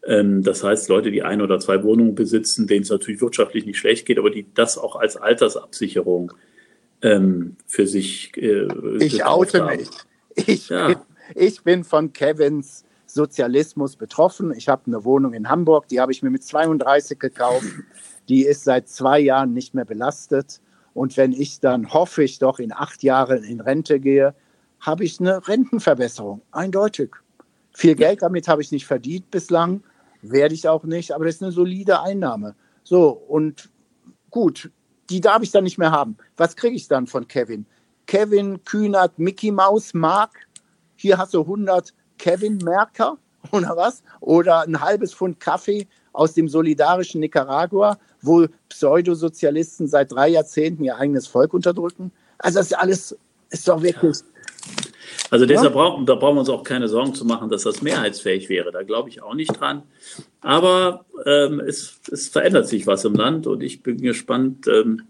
Ähm, 0.06 0.42
das 0.42 0.64
heißt, 0.64 0.88
Leute, 0.88 1.10
die 1.10 1.22
ein 1.22 1.42
oder 1.42 1.58
zwei 1.58 1.82
Wohnungen 1.82 2.14
besitzen, 2.14 2.66
denen 2.66 2.82
es 2.82 2.90
natürlich 2.90 3.20
wirtschaftlich 3.20 3.66
nicht 3.66 3.78
schlecht 3.78 4.06
geht, 4.06 4.18
aber 4.18 4.30
die 4.30 4.46
das 4.54 4.78
auch 4.78 4.96
als 4.96 5.16
Altersabsicherung 5.16 6.32
ähm, 7.02 7.56
für 7.66 7.86
sich. 7.86 8.34
Äh, 8.36 8.68
ich 9.00 9.24
oute 9.24 9.64
haben. 9.64 9.76
mich. 9.76 9.88
Ich, 10.34 10.68
ja. 10.68 10.88
bin, 10.88 10.98
ich 11.34 11.62
bin 11.62 11.84
von 11.84 12.12
Kevins 12.12 12.84
Sozialismus 13.06 13.96
betroffen. 13.96 14.52
Ich 14.56 14.68
habe 14.68 14.82
eine 14.86 15.04
Wohnung 15.04 15.32
in 15.32 15.48
Hamburg, 15.48 15.88
die 15.88 16.00
habe 16.00 16.12
ich 16.12 16.22
mir 16.22 16.30
mit 16.30 16.42
32 16.42 17.18
gekauft. 17.18 17.66
Die 18.28 18.44
ist 18.44 18.64
seit 18.64 18.88
zwei 18.88 19.20
Jahren 19.20 19.52
nicht 19.52 19.74
mehr 19.74 19.84
belastet. 19.84 20.60
Und 20.96 21.18
wenn 21.18 21.32
ich 21.32 21.60
dann 21.60 21.92
hoffe 21.92 22.24
ich 22.24 22.38
doch 22.38 22.58
in 22.58 22.72
acht 22.72 23.02
Jahren 23.02 23.44
in 23.44 23.60
Rente 23.60 24.00
gehe, 24.00 24.34
habe 24.80 25.04
ich 25.04 25.20
eine 25.20 25.46
Rentenverbesserung, 25.46 26.40
eindeutig. 26.52 27.14
Viel 27.74 27.94
Geld 27.94 28.22
damit 28.22 28.48
habe 28.48 28.62
ich 28.62 28.72
nicht 28.72 28.86
verdient 28.86 29.30
bislang, 29.30 29.82
werde 30.22 30.54
ich 30.54 30.66
auch 30.66 30.84
nicht, 30.84 31.12
aber 31.12 31.26
das 31.26 31.34
ist 31.34 31.42
eine 31.42 31.52
solide 31.52 32.00
Einnahme. 32.00 32.54
So, 32.82 33.10
und 33.10 33.68
gut, 34.30 34.70
die 35.10 35.20
darf 35.20 35.42
ich 35.42 35.50
dann 35.50 35.64
nicht 35.64 35.76
mehr 35.76 35.90
haben. 35.90 36.16
Was 36.38 36.56
kriege 36.56 36.74
ich 36.74 36.88
dann 36.88 37.06
von 37.06 37.28
Kevin? 37.28 37.66
Kevin 38.06 38.64
Kühnert 38.64 39.18
Mickey 39.18 39.50
Maus 39.50 39.92
Mark. 39.92 40.48
Hier 40.96 41.18
hast 41.18 41.34
du 41.34 41.42
100 41.42 41.92
Kevin 42.16 42.56
Merker 42.56 43.18
oder 43.52 43.76
was? 43.76 44.02
Oder 44.20 44.62
ein 44.62 44.80
halbes 44.80 45.12
Pfund 45.12 45.40
Kaffee 45.40 45.88
aus 46.16 46.34
dem 46.34 46.48
solidarischen 46.48 47.20
Nicaragua, 47.20 47.98
wo 48.22 48.46
Pseudosozialisten 48.68 49.86
seit 49.86 50.12
drei 50.12 50.28
Jahrzehnten 50.28 50.82
ihr 50.84 50.96
eigenes 50.96 51.26
Volk 51.26 51.52
unterdrücken. 51.54 52.10
Also 52.38 52.58
das 52.58 52.68
ist 52.68 52.78
alles, 52.78 53.18
ist 53.50 53.68
doch 53.68 53.82
wirklich. 53.82 54.18
Also 55.30 55.46
deshalb 55.46 55.74
ja? 55.74 55.80
brauchen, 55.80 56.06
da 56.06 56.14
brauchen 56.14 56.36
wir 56.36 56.40
uns 56.40 56.48
auch 56.48 56.62
keine 56.62 56.88
Sorgen 56.88 57.14
zu 57.14 57.24
machen, 57.24 57.48
dass 57.50 57.62
das 57.62 57.82
mehrheitsfähig 57.82 58.48
wäre. 58.48 58.72
Da 58.72 58.82
glaube 58.82 59.08
ich 59.08 59.22
auch 59.22 59.34
nicht 59.34 59.60
dran. 59.60 59.82
Aber 60.40 61.04
ähm, 61.24 61.60
es, 61.60 62.00
es, 62.10 62.28
verändert 62.28 62.68
sich 62.68 62.86
was 62.86 63.04
im 63.04 63.14
Land 63.14 63.46
und 63.46 63.62
ich 63.62 63.82
bin 63.82 64.00
gespannt, 64.00 64.66
ähm, 64.68 65.02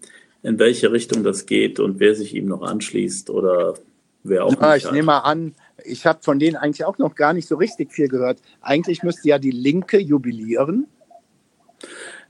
in 0.42 0.58
welche 0.58 0.92
Richtung 0.92 1.22
das 1.22 1.46
geht 1.46 1.80
und 1.80 2.00
wer 2.00 2.14
sich 2.14 2.34
ihm 2.34 2.46
noch 2.46 2.62
anschließt 2.62 3.30
oder 3.30 3.74
wer 4.22 4.44
auch. 4.44 4.60
Ja, 4.60 4.76
ich 4.76 4.90
nehme 4.90 5.06
mal 5.06 5.18
an, 5.20 5.54
ich 5.84 6.06
habe 6.06 6.20
von 6.22 6.38
denen 6.38 6.56
eigentlich 6.56 6.84
auch 6.84 6.98
noch 6.98 7.14
gar 7.14 7.32
nicht 7.32 7.48
so 7.48 7.56
richtig 7.56 7.92
viel 7.92 8.08
gehört. 8.08 8.38
Eigentlich 8.60 9.02
müsste 9.02 9.28
ja 9.28 9.38
die 9.38 9.50
Linke 9.50 9.98
jubilieren. 9.98 10.86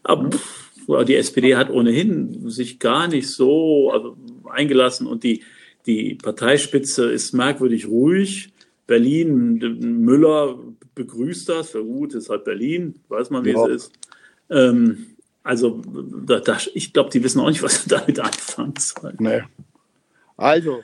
Aber, 0.02 0.30
die 1.04 1.16
SPD 1.16 1.56
hat 1.56 1.70
ohnehin 1.70 2.48
sich 2.48 2.78
gar 2.78 3.09
nicht 3.09 3.28
so 3.28 3.90
also, 3.90 4.16
eingelassen 4.48 5.06
und 5.06 5.24
die, 5.24 5.42
die 5.87 6.14
Parteispitze 6.14 7.11
ist 7.11 7.32
merkwürdig 7.32 7.88
ruhig. 7.88 8.52
Berlin, 8.87 9.59
Müller 10.04 10.59
begrüßt 10.94 11.48
das. 11.48 11.72
Ja 11.72 11.80
gut, 11.80 12.14
ist 12.14 12.30
halt 12.30 12.44
Berlin, 12.44 13.00
weiß 13.09 13.30
man, 13.30 13.44
wie 13.44 13.50
ja. 13.50 13.66
es 13.66 13.87
ist. 13.87 13.92
Ähm, 14.48 15.06
also 15.42 15.82
da, 16.24 16.38
da, 16.38 16.59
ich 16.74 16.92
glaube, 16.92 17.11
die 17.11 17.22
wissen 17.24 17.40
auch 17.40 17.48
nicht, 17.48 17.62
was 17.62 17.82
sie 17.82 17.88
damit 17.90 18.20
anfangen 18.20 18.74
sollen. 18.78 19.16
Nee. 19.18 19.42
Also. 20.37 20.82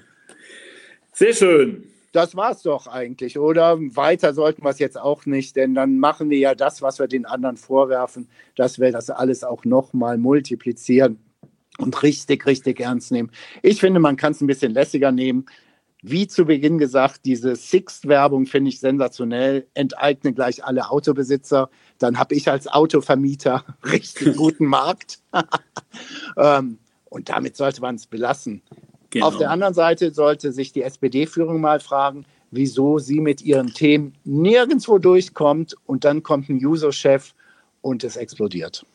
Sehr 1.13 1.35
schön 1.35 1.92
das 2.13 2.37
war's 2.37 2.63
doch 2.63 2.87
eigentlich, 2.87 3.39
oder? 3.39 3.79
Weiter 3.81 4.35
sollten 4.35 4.63
wir 4.63 4.71
es 4.71 4.79
jetzt 4.79 5.01
auch 5.01 5.27
nicht, 5.27 5.57
denn 5.57 5.75
dann 5.75 5.99
machen 5.99 6.31
wir 6.31 6.39
ja 6.39 6.55
das, 6.55 6.83
was 6.83 6.99
wir 6.99 7.09
den 7.09 7.27
anderen 7.27 7.57
vorwerfen, 7.57 8.29
dass 8.55 8.79
wir 8.79 8.93
das 8.93 9.11
alles 9.11 9.45
auch 9.45 9.65
nochmal 9.65 10.19
multiplizieren 10.19 11.19
und 11.79 12.03
richtig, 12.03 12.47
richtig 12.47 12.81
ernst 12.81 13.13
nehmen. 13.13 13.31
Ich 13.63 13.81
finde, 13.81 13.99
man 13.99 14.17
kann 14.17 14.33
es 14.33 14.41
ein 14.43 14.47
bisschen 14.47 14.73
lässiger 14.73 15.11
nehmen. 15.11 15.47
Wie 16.03 16.27
zu 16.27 16.45
Beginn 16.45 16.79
gesagt, 16.79 17.21
diese 17.25 17.55
Sixt-Werbung 17.55 18.47
finde 18.47 18.71
ich 18.71 18.81
sensationell. 18.81 19.69
Enteigne 19.75 20.35
gleich 20.35 20.65
alle 20.65 20.91
Autobesitzer. 20.91 21.71
Dann 21.99 22.19
habe 22.19 22.35
ich 22.35 22.51
als 22.51 22.67
Autovermieter 22.67 23.65
richtig 23.85 24.37
guten 24.37 24.67
Markt. 24.67 25.21
ähm, 26.37 26.79
und 27.09 27.29
damit 27.29 27.57
sollte 27.57 27.81
man 27.81 27.95
es 27.95 28.07
belassen. 28.07 28.63
Genau. 29.13 29.27
Auf 29.27 29.37
der 29.37 29.51
anderen 29.51 29.75
Seite 29.75 30.13
sollte 30.13 30.53
sich 30.53 30.73
die 30.73 30.83
SPD-Führung 30.83 31.61
mal 31.61 31.81
fragen, 31.81 32.25
wieso 32.51 32.99
sie 32.99 33.21
mit 33.21 33.43
ihren 33.43 33.69
Themen 33.69 34.15
nirgendwo 34.25 34.99
durchkommt 34.99 35.77
und 35.85 36.05
dann 36.05 36.23
kommt 36.23 36.49
ein 36.49 36.59
Juso-Chef 36.59 37.35
und 37.83 38.05
es 38.05 38.17
explodiert. 38.17 38.87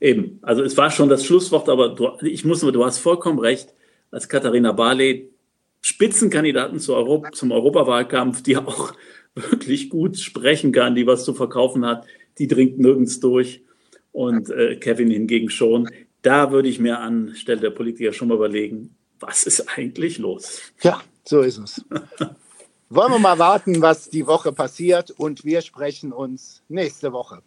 Eben, 0.00 0.38
also 0.42 0.62
es 0.62 0.76
war 0.76 0.90
schon 0.90 1.08
das 1.08 1.24
Schlusswort, 1.24 1.68
aber 1.68 1.88
du, 1.90 2.10
ich 2.22 2.44
muss 2.44 2.62
nur, 2.62 2.70
du 2.70 2.84
hast 2.84 2.98
vollkommen 2.98 3.40
recht, 3.40 3.74
als 4.12 4.28
Katharina 4.28 4.70
Barley 4.70 5.30
Spitzenkandidaten 5.80 6.78
zu 6.78 6.94
Europa, 6.94 7.32
zum 7.32 7.50
Europawahlkampf, 7.50 8.42
die 8.42 8.56
auch 8.58 8.94
wirklich 9.34 9.90
gut 9.90 10.16
sprechen 10.18 10.70
kann, 10.70 10.94
die 10.94 11.08
was 11.08 11.24
zu 11.24 11.34
verkaufen 11.34 11.84
hat, 11.84 12.06
die 12.38 12.46
dringt 12.46 12.78
nirgends 12.78 13.18
durch 13.18 13.62
und 14.12 14.48
äh, 14.50 14.76
Kevin 14.76 15.10
hingegen 15.10 15.50
schon. 15.50 15.88
Da 16.22 16.52
würde 16.52 16.68
ich 16.68 16.78
mir 16.78 17.00
anstelle 17.00 17.60
der 17.60 17.70
Politiker 17.70 18.12
schon 18.12 18.28
mal 18.28 18.34
überlegen, 18.34 18.95
was 19.20 19.44
ist 19.44 19.66
eigentlich 19.76 20.18
los? 20.18 20.60
Ja, 20.82 21.00
so 21.24 21.40
ist 21.40 21.58
es. 21.58 21.84
Wollen 22.88 23.12
wir 23.12 23.18
mal 23.18 23.38
warten, 23.38 23.82
was 23.82 24.10
die 24.10 24.26
Woche 24.26 24.52
passiert 24.52 25.10
und 25.10 25.44
wir 25.44 25.60
sprechen 25.60 26.12
uns 26.12 26.62
nächste 26.68 27.12
Woche. 27.12 27.42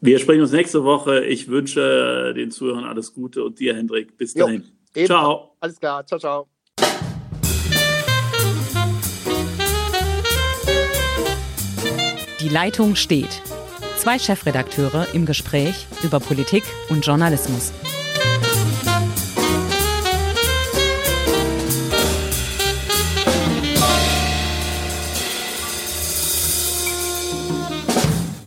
Wir 0.00 0.18
sprechen 0.18 0.40
uns 0.40 0.52
nächste 0.52 0.82
Woche. 0.82 1.24
Ich 1.26 1.48
wünsche 1.48 2.32
den 2.34 2.50
Zuhörern 2.50 2.84
alles 2.84 3.12
Gute 3.14 3.44
und 3.44 3.60
dir, 3.60 3.76
Hendrik. 3.76 4.16
Bis 4.16 4.34
dahin. 4.34 4.64
Jo, 4.96 5.06
ciao. 5.06 5.56
Alles 5.60 5.78
klar. 5.78 6.06
Ciao, 6.06 6.18
ciao. 6.18 6.48
Die 12.40 12.48
Leitung 12.48 12.96
steht. 12.96 13.42
Zwei 13.98 14.18
Chefredakteure 14.18 15.06
im 15.14 15.26
Gespräch 15.26 15.86
über 16.02 16.18
Politik 16.18 16.64
und 16.88 17.06
Journalismus. 17.06 17.72